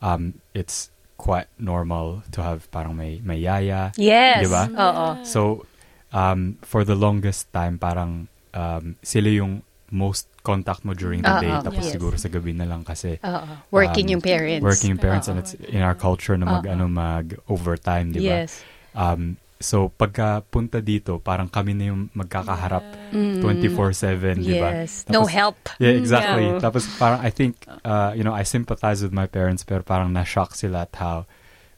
um, 0.03 0.43
it's 0.59 0.91
quite 1.15 1.47
normal 1.55 2.27
to 2.35 2.43
have 2.43 2.67
parang 2.75 2.99
may, 2.99 3.23
may 3.23 3.39
yaya. 3.39 3.95
Yes. 3.95 4.43
Diba? 4.43 4.67
Oo. 4.75 5.23
So, 5.23 5.71
um, 6.11 6.59
for 6.67 6.83
the 6.83 6.99
longest 6.99 7.47
time, 7.55 7.79
parang 7.79 8.27
um, 8.53 8.95
sila 9.03 9.29
yung 9.29 9.63
most 9.91 10.31
contact 10.43 10.87
mo 10.87 10.95
during 10.95 11.21
the 11.21 11.29
Oo, 11.29 11.43
day. 11.43 11.51
Tapos 11.61 11.83
yes. 11.83 11.93
siguro 11.93 12.15
sa 12.15 12.31
gabi 12.31 12.55
na 12.55 12.65
lang 12.65 12.87
kasi 12.87 13.19
Oo. 13.21 13.43
Working 13.75 14.07
Um, 14.07 14.13
yung 14.17 14.23
parents. 14.23 14.63
working 14.63 14.95
parents 14.97 15.27
and 15.27 15.37
Oo, 15.37 15.43
it's 15.43 15.53
in 15.67 15.83
our 15.83 15.99
culture 15.99 16.39
na 16.39 16.47
mag, 16.47 16.65
Oo. 16.65 16.73
ano, 16.73 16.85
mag 16.87 17.35
overtime, 17.51 18.15
di 18.15 18.23
ba? 18.23 18.47
Yes. 18.47 18.63
Um, 18.95 19.35
so, 19.59 19.91
pagka 19.93 20.41
punta 20.47 20.79
dito, 20.81 21.19
parang 21.19 21.51
kami 21.51 21.75
na 21.75 21.91
yung 21.91 22.07
magkakaharap 22.15 23.13
Mm. 23.13 23.43
24-7, 23.43 24.41
di 24.41 24.57
ba? 24.57 24.83
Yes. 24.87 25.05
No 25.11 25.27
Tapos- 25.27 25.35
help. 25.35 25.59
Yeah, 25.83 25.95
exactly. 25.99 26.47
Yeah. 26.49 26.63
Tapos 26.63 26.87
parang 26.95 27.21
I 27.21 27.31
think, 27.31 27.59
uh, 27.85 28.15
you 28.15 28.23
know, 28.23 28.33
I 28.33 28.47
sympathize 28.47 29.03
with 29.03 29.13
my 29.13 29.27
parents 29.27 29.67
pero 29.67 29.83
parang 29.83 30.15
na-shock 30.15 30.55
sila 30.55 30.87
at 30.87 30.95
how 30.97 31.27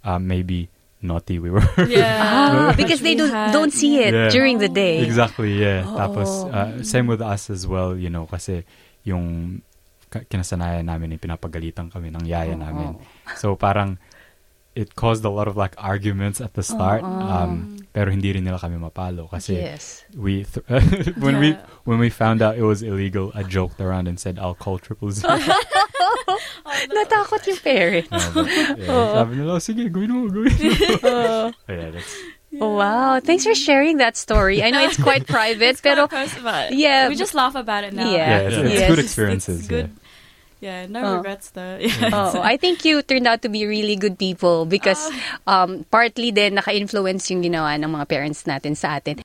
um, 0.04 0.26
maybe 0.26 0.68
naughty 1.02 1.38
we 1.38 1.50
were. 1.50 1.66
Yeah, 1.84 2.22
Ah, 2.70 2.72
because 2.74 3.02
they 3.02 3.14
don't 3.14 3.30
had- 3.30 3.52
don't 3.52 3.74
see 3.74 3.98
it 4.00 4.14
Yeah. 4.14 4.30
during 4.30 4.58
the 4.58 4.70
day. 4.70 5.02
exactly, 5.02 5.58
yeah. 5.58 5.82
Oh. 5.84 5.98
Tapos 5.98 6.28
uh, 6.48 6.82
same 6.82 7.06
with 7.06 7.20
us 7.20 7.50
as 7.50 7.66
well, 7.66 7.92
you 7.94 8.08
know, 8.08 8.24
kasi 8.26 8.62
yung 9.02 9.60
ka- 10.08 10.22
kinasanayan 10.30 10.86
namin, 10.86 11.18
yung 11.18 11.22
pinapagalitan 11.22 11.90
kami 11.90 12.14
ng 12.14 12.24
yaya 12.24 12.54
namin. 12.54 12.96
So 13.36 13.58
parang 13.58 13.98
it 14.72 14.96
caused 14.96 15.20
a 15.20 15.28
lot 15.28 15.44
of 15.52 15.56
like 15.58 15.76
arguments 15.76 16.40
at 16.40 16.54
the 16.56 16.62
start. 16.64 17.04
Um, 17.04 17.76
pero 17.92 18.08
hindi 18.08 18.32
rin 18.32 18.40
nila 18.48 18.56
kami 18.56 18.80
mapalo 18.80 19.28
kasi 19.28 19.60
Yes. 19.60 20.00
we 20.16 20.48
th- 20.48 20.64
when 21.20 21.36
we 21.36 21.52
when 21.84 22.00
we 22.00 22.08
found 22.08 22.40
out 22.40 22.56
it 22.56 22.64
was 22.64 22.80
illegal, 22.80 23.28
I 23.36 23.44
joked 23.44 23.82
around 23.84 24.08
and 24.08 24.16
said 24.16 24.38
I'll 24.40 24.56
call 24.56 24.78
triple 24.80 25.12
zero. 25.12 25.36
Natakot 26.96 27.40
yung 27.46 27.60
parent. 27.62 28.08
No, 28.10 28.18
but, 28.34 28.46
yeah, 28.78 29.14
Sabi 29.22 29.32
nila, 29.36 29.50
"Oh, 29.54 29.62
sige, 29.62 29.82
gawin 29.88 30.10
mo, 30.10 30.26
gawin 30.28 30.50
mo. 30.50 30.70
But 31.66 31.74
yeah, 31.78 31.90
that's, 31.90 32.14
Oh, 32.60 32.76
wow. 32.76 33.16
Thanks 33.18 33.48
for 33.48 33.56
sharing 33.56 33.96
that 34.04 34.12
story. 34.12 34.60
I 34.60 34.68
know 34.68 34.84
it's 34.84 35.00
quite 35.00 35.24
private, 35.24 35.80
pero 35.80 36.04
Quite 36.04 36.28
close, 36.28 36.36
but 36.44 36.76
Yeah, 36.76 37.08
we 37.08 37.16
just 37.16 37.32
laugh 37.32 37.56
about 37.56 37.80
it 37.82 37.96
now. 37.96 38.04
Yeah. 38.04 38.28
yeah, 38.28 38.38
it's, 38.44 38.56
it's 38.60 38.72
Yes. 38.76 38.88
good 38.92 38.98
It's- 39.00 39.08
experiences. 39.08 39.56
It's 39.64 39.68
good. 39.72 39.88
Yeah, 40.60 40.86
no 40.86 41.00
Oh. 41.02 41.12
regrets 41.18 41.50
though. 41.56 41.80
Yeah. 41.80 42.12
Oh, 42.12 42.38
I 42.38 42.54
think 42.60 42.84
you 42.84 43.00
turned 43.02 43.26
out 43.26 43.40
to 43.42 43.48
be 43.50 43.64
really 43.66 43.96
good 43.96 44.14
people 44.14 44.62
because 44.68 45.00
um, 45.48 45.82
partly 45.90 46.30
din 46.30 46.54
naka-influence 46.54 47.26
yung 47.34 47.42
ginawa 47.42 47.74
ng 47.80 47.88
mga 47.88 48.06
parents 48.06 48.44
natin 48.46 48.76
sa 48.78 49.00
atin. 49.02 49.24